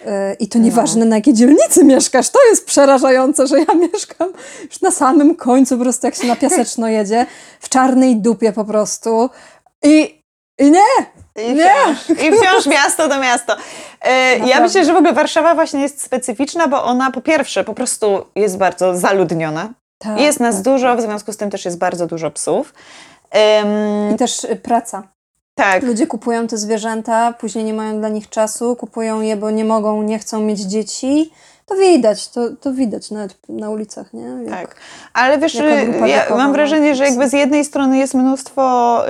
Yy, 0.00 0.10
I 0.38 0.48
to 0.48 0.58
nieważne 0.58 1.04
na 1.04 1.16
jakiej 1.16 1.34
dzielnicy 1.34 1.84
mieszkasz, 1.84 2.30
to 2.30 2.38
jest 2.50 2.66
przerażające, 2.66 3.46
że 3.46 3.58
ja 3.58 3.74
mieszkam 3.92 4.32
już 4.64 4.80
na 4.80 4.90
samym 4.90 5.36
końcu, 5.36 5.76
po 5.76 5.82
prostu 5.82 6.06
jak 6.06 6.14
się 6.14 6.26
na 6.26 6.36
piaseczno 6.36 6.88
jedzie, 6.88 7.26
w 7.60 7.68
czarnej 7.68 8.16
dupie 8.16 8.52
po 8.52 8.64
prostu. 8.64 9.30
I, 9.82 10.19
i 10.60 10.70
nie, 10.70 10.80
I 11.50 11.54
Nie. 11.54 11.70
wciąż, 11.70 12.10
I 12.10 12.32
wciąż 12.32 12.66
miasto 12.76 13.08
to 13.08 13.20
miasto. 13.20 13.56
E, 14.02 14.38
ja 14.38 14.60
myślę, 14.60 14.84
że 14.84 14.92
w 14.92 14.96
ogóle 14.96 15.12
Warszawa 15.12 15.54
właśnie 15.54 15.80
jest 15.80 16.02
specyficzna, 16.02 16.68
bo 16.68 16.84
ona 16.84 17.10
po 17.10 17.20
pierwsze 17.20 17.64
po 17.64 17.74
prostu 17.74 18.24
jest 18.34 18.58
bardzo 18.58 18.96
zaludniona. 18.96 19.68
tak, 19.98 20.20
jest 20.20 20.40
nas 20.40 20.54
tak. 20.54 20.64
dużo, 20.64 20.96
w 20.96 21.00
związku 21.00 21.32
z 21.32 21.36
tym 21.36 21.50
też 21.50 21.64
jest 21.64 21.78
bardzo 21.78 22.06
dużo 22.06 22.30
psów. 22.30 22.74
I 24.14 24.16
też 24.16 24.44
y, 24.44 24.56
praca. 24.56 25.02
tak, 25.54 25.82
Ludzie 25.82 26.06
kupują 26.06 26.46
te 26.46 26.56
zwierzęta, 26.58 27.32
później 27.32 27.64
nie 27.64 27.74
mają 27.74 27.98
dla 27.98 28.08
nich 28.08 28.28
czasu, 28.28 28.76
kupują 28.76 29.20
je, 29.20 29.36
bo 29.36 29.50
nie 29.50 29.64
mogą, 29.64 30.02
nie 30.02 30.18
chcą 30.18 30.40
mieć 30.40 30.60
dzieci. 30.60 31.32
To 31.66 31.76
widać, 31.76 32.28
to, 32.28 32.40
to 32.60 32.72
widać 32.72 33.10
nawet 33.10 33.36
na 33.48 33.70
ulicach, 33.70 34.12
nie? 34.12 34.22
Jak- 34.22 34.60
tak. 34.60 34.76
Ale 35.12 35.38
wiesz, 35.38 35.56
grupa 35.90 36.06
ja 36.06 36.26
mam 36.30 36.38
ma 36.38 36.52
wrażenie, 36.52 36.94
że 36.94 37.04
jakby 37.04 37.28
z 37.28 37.32
jednej 37.32 37.64
strony 37.64 37.98
jest 37.98 38.14
mnóstwo 38.14 39.02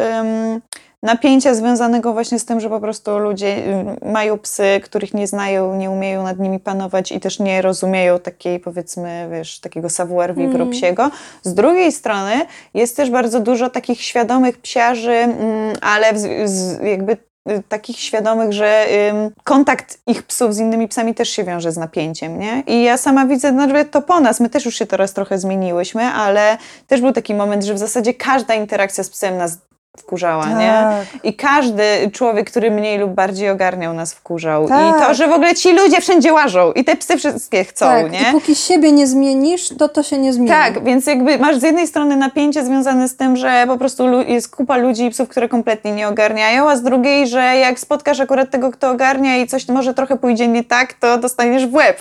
napięcia 1.02 1.54
związanego 1.54 2.12
właśnie 2.12 2.38
z 2.38 2.44
tym, 2.44 2.60
że 2.60 2.68
po 2.68 2.80
prostu 2.80 3.18
ludzie 3.18 3.56
ym, 3.80 4.12
mają 4.12 4.38
psy, 4.38 4.80
których 4.84 5.14
nie 5.14 5.26
znają, 5.26 5.74
nie 5.76 5.90
umieją 5.90 6.22
nad 6.22 6.38
nimi 6.38 6.58
panować 6.60 7.12
i 7.12 7.20
też 7.20 7.38
nie 7.38 7.62
rozumieją 7.62 8.18
takiej 8.18 8.60
powiedzmy, 8.60 9.28
wiesz, 9.32 9.60
takiego 9.60 9.90
savoir 9.90 10.34
vivre 10.34 10.54
Mm. 10.62 10.70
psiego. 10.70 11.10
Z 11.42 11.54
drugiej 11.54 11.92
strony 11.92 12.32
jest 12.74 12.96
też 12.96 13.10
bardzo 13.10 13.40
dużo 13.40 13.70
takich 13.70 14.02
świadomych 14.02 14.58
psiarzy, 14.58 15.12
mm, 15.12 15.76
ale 15.80 16.12
w, 16.12 16.18
z- 16.48 16.82
jakby 16.82 17.12
y, 17.50 17.62
takich 17.68 17.98
świadomych, 17.98 18.52
że 18.52 18.86
ym, 19.10 19.30
kontakt 19.44 19.98
ich 20.06 20.22
psów 20.22 20.54
z 20.54 20.58
innymi 20.58 20.88
psami 20.88 21.14
też 21.14 21.28
się 21.28 21.44
wiąże 21.44 21.72
z 21.72 21.76
napięciem, 21.76 22.38
nie? 22.38 22.62
I 22.66 22.82
ja 22.82 22.96
sama 22.96 23.26
widzę, 23.26 23.52
no, 23.52 23.66
nawet 23.66 23.90
to 23.90 24.02
po 24.02 24.20
nas, 24.20 24.40
my 24.40 24.50
też 24.50 24.64
już 24.64 24.74
się 24.74 24.86
teraz 24.86 25.12
trochę 25.14 25.38
zmieniłyśmy, 25.38 26.02
ale 26.04 26.58
też 26.86 27.00
był 27.00 27.12
taki 27.12 27.34
moment, 27.34 27.64
że 27.64 27.74
w 27.74 27.78
zasadzie 27.78 28.14
każda 28.14 28.54
interakcja 28.54 29.04
z 29.04 29.10
psem 29.10 29.36
nas 29.36 29.58
wkurzała, 29.98 30.46
nie? 30.46 30.66
Tak. 30.66 31.24
I 31.24 31.34
każdy 31.34 32.10
człowiek, 32.12 32.50
który 32.50 32.70
mniej 32.70 32.98
lub 32.98 33.10
bardziej 33.10 33.50
ogarniał 33.50 33.94
nas 33.94 34.14
wkurzał. 34.14 34.68
Tak. 34.68 34.96
I 34.96 35.00
to, 35.00 35.14
że 35.14 35.28
w 35.28 35.32
ogóle 35.32 35.54
ci 35.54 35.72
ludzie 35.72 36.00
wszędzie 36.00 36.32
łażą 36.32 36.72
i 36.72 36.84
te 36.84 36.96
psy 36.96 37.16
wszystkie 37.16 37.64
chcą, 37.64 37.86
tak. 37.86 38.12
nie? 38.12 38.20
I 38.20 38.32
póki 38.32 38.54
siebie 38.54 38.92
nie 38.92 39.06
zmienisz, 39.06 39.68
to 39.78 39.88
to 39.88 40.02
się 40.02 40.18
nie 40.18 40.32
zmieni. 40.32 40.50
Tak, 40.50 40.84
więc 40.84 41.06
jakby 41.06 41.38
masz 41.38 41.56
z 41.56 41.62
jednej 41.62 41.86
strony 41.86 42.16
napięcie 42.16 42.64
związane 42.64 43.08
z 43.08 43.16
tym, 43.16 43.36
że 43.36 43.64
po 43.66 43.78
prostu 43.78 44.22
jest 44.22 44.56
kupa 44.56 44.76
ludzi 44.76 45.04
i 45.04 45.10
psów, 45.10 45.28
które 45.28 45.48
kompletnie 45.48 45.92
nie 45.92 46.08
ogarniają, 46.08 46.70
a 46.70 46.76
z 46.76 46.82
drugiej, 46.82 47.28
że 47.28 47.40
jak 47.40 47.80
spotkasz 47.80 48.20
akurat 48.20 48.50
tego, 48.50 48.70
kto 48.70 48.90
ogarnia 48.90 49.36
i 49.36 49.46
coś 49.46 49.68
może 49.68 49.94
trochę 49.94 50.16
pójdzie 50.16 50.48
nie 50.48 50.64
tak, 50.64 50.92
to 50.92 51.18
dostaniesz 51.18 51.66
w 51.66 51.74
łeb. 51.74 51.98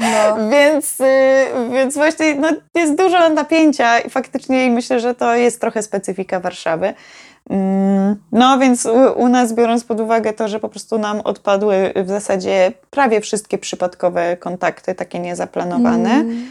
No. 0.00 0.36
więc, 0.52 1.00
y, 1.00 1.04
więc 1.72 1.94
właśnie 1.94 2.34
no, 2.34 2.48
jest 2.74 2.94
dużo 2.94 3.28
napięcia 3.28 3.98
i 3.98 4.10
faktycznie 4.10 4.66
i 4.66 4.70
myślę, 4.70 5.00
że 5.00 5.14
to 5.14 5.34
jest 5.34 5.60
trochę 5.60 5.82
specyfika 5.82 6.40
Warszawy. 6.40 6.94
Mm, 7.50 8.16
No 8.32 8.58
więc 8.58 8.88
u, 9.16 9.28
nas, 9.28 9.52
biorąc 9.52 9.84
pod 9.84 10.00
uwagę 10.00 10.32
to, 10.32 10.48
że 10.48 10.60
po 10.60 10.68
prostu 10.68 10.98
nam 10.98 11.20
odpadły 11.20 11.92
w 11.96 12.08
zasadzie 12.08 12.72
prawie 12.90 13.20
wszystkie 13.20 13.58
przypadkowe 13.58 14.36
kontakty, 14.36 14.94
takie 14.94 15.18
niezaplanowane, 15.18 16.10
Mm. 16.10 16.46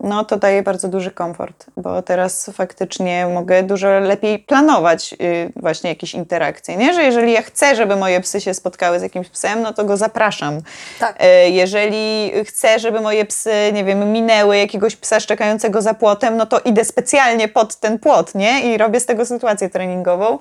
No 0.00 0.24
to 0.24 0.36
daje 0.36 0.62
bardzo 0.62 0.88
duży 0.88 1.10
komfort, 1.10 1.66
bo 1.76 2.02
teraz 2.02 2.50
faktycznie 2.54 3.26
mogę 3.26 3.62
dużo 3.62 3.88
lepiej 4.00 4.38
planować 4.38 5.12
y, 5.20 5.52
właśnie 5.56 5.90
jakieś 5.90 6.14
interakcje, 6.14 6.76
nie? 6.76 6.94
Że 6.94 7.02
jeżeli 7.02 7.32
ja 7.32 7.42
chcę, 7.42 7.76
żeby 7.76 7.96
moje 7.96 8.20
psy 8.20 8.40
się 8.40 8.54
spotkały 8.54 9.00
z 9.00 9.02
jakimś 9.02 9.28
psem, 9.28 9.62
no 9.62 9.72
to 9.74 9.84
go 9.84 9.96
zapraszam. 9.96 10.60
Tak. 11.00 11.16
E, 11.18 11.50
Jeżeli 11.50 12.30
chcę, 12.44 12.78
żeby 12.78 13.00
moje 13.00 13.24
psy, 13.24 13.52
nie 13.72 13.84
wiem, 13.84 14.12
minęły 14.12 14.56
jakiegoś 14.58 14.96
psa 14.96 15.20
szczekającego 15.20 15.82
za 15.82 15.94
płotem, 15.94 16.36
no 16.36 16.46
to 16.46 16.60
idę 16.60 16.84
specjalnie 16.84 17.48
pod 17.48 17.76
ten 17.76 17.98
płot, 17.98 18.34
nie? 18.34 18.74
I 18.74 18.78
robię 18.78 19.00
z 19.00 19.06
tego 19.06 19.26
sytuację 19.26 19.68
treningową, 19.70 20.38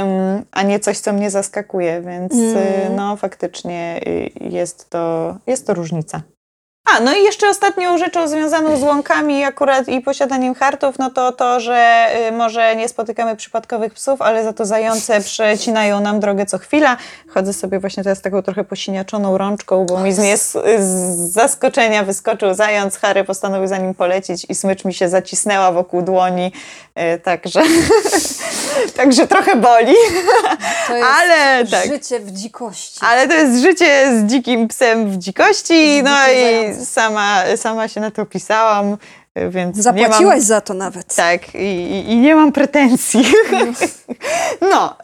ym, 0.00 0.44
a 0.52 0.62
nie 0.62 0.80
coś, 0.80 0.98
co 0.98 1.12
mnie 1.12 1.30
zaskakuje, 1.30 2.00
więc 2.06 2.32
y, 2.32 2.36
Mm. 2.82 2.96
no 2.96 3.16
faktycznie 3.16 4.00
y, 4.06 4.30
jest 4.40 4.90
to, 4.90 5.34
jest 5.46 5.66
to 5.66 5.74
różnica. 5.74 6.20
A, 6.84 7.00
no 7.00 7.14
i 7.14 7.22
jeszcze 7.22 7.48
ostatnią 7.48 7.98
rzeczą 7.98 8.28
związaną 8.28 8.76
z 8.76 8.82
łąkami 8.82 9.44
akurat 9.44 9.88
i 9.88 10.00
posiadaniem 10.00 10.54
hartów, 10.54 10.98
no 10.98 11.10
to 11.10 11.32
to, 11.32 11.60
że 11.60 12.06
y, 12.28 12.32
może 12.32 12.76
nie 12.76 12.88
spotykamy 12.88 13.36
przypadkowych 13.36 13.94
psów, 13.94 14.22
ale 14.22 14.44
za 14.44 14.52
to 14.52 14.64
zające 14.64 15.20
przecinają 15.20 16.00
nam 16.00 16.20
drogę 16.20 16.46
co 16.46 16.58
chwila. 16.58 16.96
Chodzę 17.28 17.52
sobie 17.52 17.78
właśnie 17.78 18.02
teraz 18.02 18.20
taką 18.20 18.42
trochę 18.42 18.64
posiniaczoną 18.64 19.38
rączką, 19.38 19.86
bo 19.86 20.00
mi 20.00 20.12
z, 20.12 20.18
nie, 20.18 20.36
z 20.36 20.52
zaskoczenia 21.32 22.02
wyskoczył 22.02 22.54
zając, 22.54 22.96
Harry 22.96 23.24
postanowił 23.24 23.68
za 23.68 23.78
nim 23.78 23.94
polecieć 23.94 24.46
i 24.48 24.54
smycz 24.54 24.84
mi 24.84 24.94
się 24.94 25.08
zacisnęła 25.08 25.72
wokół 25.72 26.02
dłoni, 26.02 26.52
y, 27.16 27.20
także, 27.20 27.62
także 28.96 29.26
trochę 29.26 29.56
boli. 29.56 29.94
To 30.86 30.96
jest 30.96 31.08
Ale 31.20 31.66
tak. 31.66 31.86
życie 31.86 32.20
w 32.20 32.30
dzikości. 32.30 33.00
Ale 33.02 33.28
to 33.28 33.34
jest 33.34 33.62
życie 33.62 34.18
z 34.18 34.24
dzikim 34.24 34.68
psem 34.68 35.10
w 35.10 35.16
dzikości, 35.16 36.00
Z 36.00 36.04
no 36.04 36.16
dzikim 36.26 36.71
i 36.80 36.86
sama, 36.86 37.42
sama 37.56 37.88
się 37.88 38.00
na 38.00 38.10
to 38.10 38.26
pisałam, 38.26 38.96
więc 39.50 39.76
Zapłaciłaś 39.76 40.20
mam... 40.36 40.40
za 40.40 40.60
to 40.60 40.74
nawet. 40.74 41.14
Tak, 41.14 41.54
i, 41.54 42.04
i- 42.08 42.16
nie 42.16 42.34
mam 42.34 42.52
pretensji. 42.52 43.24
No, 44.60 44.96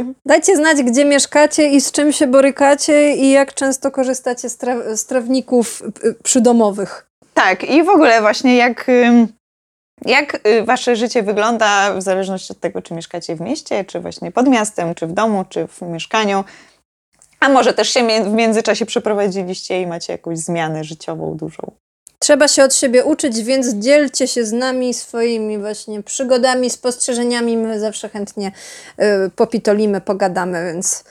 y, 0.00 0.04
Dajcie 0.26 0.56
znać, 0.56 0.82
gdzie 0.82 1.04
mieszkacie 1.04 1.68
i 1.68 1.80
z 1.80 1.92
czym 1.92 2.12
się 2.12 2.26
borykacie 2.26 3.14
i 3.16 3.30
jak 3.30 3.54
często 3.54 3.90
korzystacie 3.90 4.48
z, 4.48 4.58
tre- 4.58 4.96
z 4.96 5.06
trawników 5.06 5.82
przydomowych. 6.22 7.06
tak, 7.34 7.64
i 7.64 7.82
w 7.82 7.88
ogóle 7.88 8.20
właśnie 8.20 8.56
jak, 8.56 8.86
jak 10.04 10.40
y, 10.46 10.64
wasze 10.64 10.96
życie 10.96 11.22
wygląda 11.22 11.94
w 11.94 12.02
zależności 12.02 12.52
od 12.52 12.60
tego, 12.60 12.82
czy 12.82 12.94
mieszkacie 12.94 13.36
w 13.36 13.40
mieście, 13.40 13.84
czy 13.84 14.00
właśnie 14.00 14.32
pod 14.32 14.48
miastem, 14.48 14.94
czy 14.94 15.06
w 15.06 15.12
domu, 15.12 15.44
czy 15.48 15.66
w 15.66 15.82
mieszkaniu. 15.82 16.44
A 17.40 17.48
może 17.48 17.72
też 17.74 17.88
się 17.88 18.24
w 18.24 18.32
międzyczasie 18.32 18.86
przeprowadziliście 18.86 19.80
i 19.80 19.86
macie 19.86 20.12
jakąś 20.12 20.38
zmianę 20.38 20.84
życiową 20.84 21.36
dużą. 21.36 21.72
Trzeba 22.18 22.48
się 22.48 22.64
od 22.64 22.74
siebie 22.74 23.04
uczyć, 23.04 23.42
więc 23.42 23.74
dzielcie 23.74 24.28
się 24.28 24.44
z 24.44 24.52
nami 24.52 24.94
swoimi 24.94 25.58
właśnie 25.58 26.02
przygodami, 26.02 26.70
spostrzeżeniami. 26.70 27.56
My 27.56 27.80
zawsze 27.80 28.08
chętnie 28.08 28.52
y, 29.00 29.30
popitolimy, 29.36 30.00
pogadamy, 30.00 30.72
więc 30.72 31.04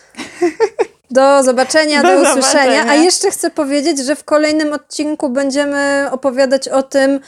do 1.12 1.44
zobaczenia, 1.44 2.02
do, 2.02 2.08
Do 2.08 2.22
usłyszenia. 2.22 2.42
zobaczenia. 2.42 2.92
A 2.92 2.96
jeszcze 2.96 3.32
chcę 3.32 3.50
powiedzieć, 3.50 4.00
że 4.00 4.16
w 4.16 4.24
kolejnym 4.24 4.74
odcinku 4.74 5.30
będziemy 5.30 6.08
opowiadać 6.12 6.68
o 6.68 6.84
tym, 6.84 7.20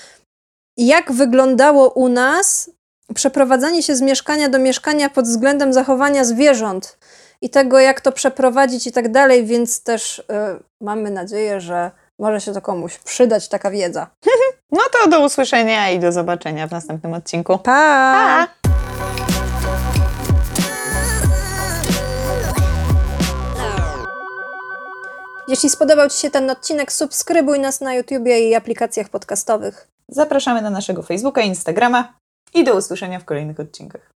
jak 0.78 1.12
wyglądało 1.12 1.90
u 1.90 2.10
nas 2.10 2.70
przeprowadzanie 3.16 3.84
się 3.84 3.96
z 3.96 4.02
mieszkania 4.02 4.50
do 4.50 4.60
mieszkania 4.60 5.10
pod 5.10 5.26
względem 5.26 5.74
zachowania 5.74 6.24
zwierząt. 6.24 6.98
I 7.41 7.49
tego, 7.49 7.80
jak 7.80 8.01
to 8.01 8.12
przeprowadzić 8.12 8.88
i 8.88 8.91
tak 8.91 9.12
dalej, 9.12 9.45
więc 9.45 9.84
też 9.84 10.19
y, 10.19 10.23
mamy 10.82 11.12
nadzieję, 11.12 11.62
że 11.62 11.91
może 12.19 12.41
się 12.41 12.54
to 12.54 12.62
komuś 12.62 12.97
przydać, 12.97 13.47
taka 13.47 13.71
wiedza. 13.71 14.08
No 14.73 14.82
to 14.91 15.10
do 15.10 15.25
usłyszenia 15.25 15.89
i 15.89 15.99
do 15.99 16.12
zobaczenia 16.12 16.67
w 16.67 16.71
następnym 16.71 17.13
odcinku. 17.13 17.58
Pa! 17.58 18.47
Jeśli 25.47 25.69
spodobał 25.69 26.10
Ci 26.10 26.17
się 26.17 26.30
ten 26.30 26.49
odcinek, 26.49 26.91
subskrybuj 26.91 27.60
nas 27.60 27.82
na 27.82 27.93
YouTubie 27.93 28.49
i 28.49 28.56
aplikacjach 28.56 29.10
podcastowych. 29.10 29.88
Zapraszamy 30.10 30.62
na 30.62 30.69
naszego 30.69 31.04
Facebooka 31.04 31.41
i 31.41 31.47
Instagrama 31.47 32.13
i 32.54 32.63
do 32.63 32.75
usłyszenia 32.75 33.19
w 33.19 33.25
kolejnych 33.25 33.60
odcinkach. 33.60 34.12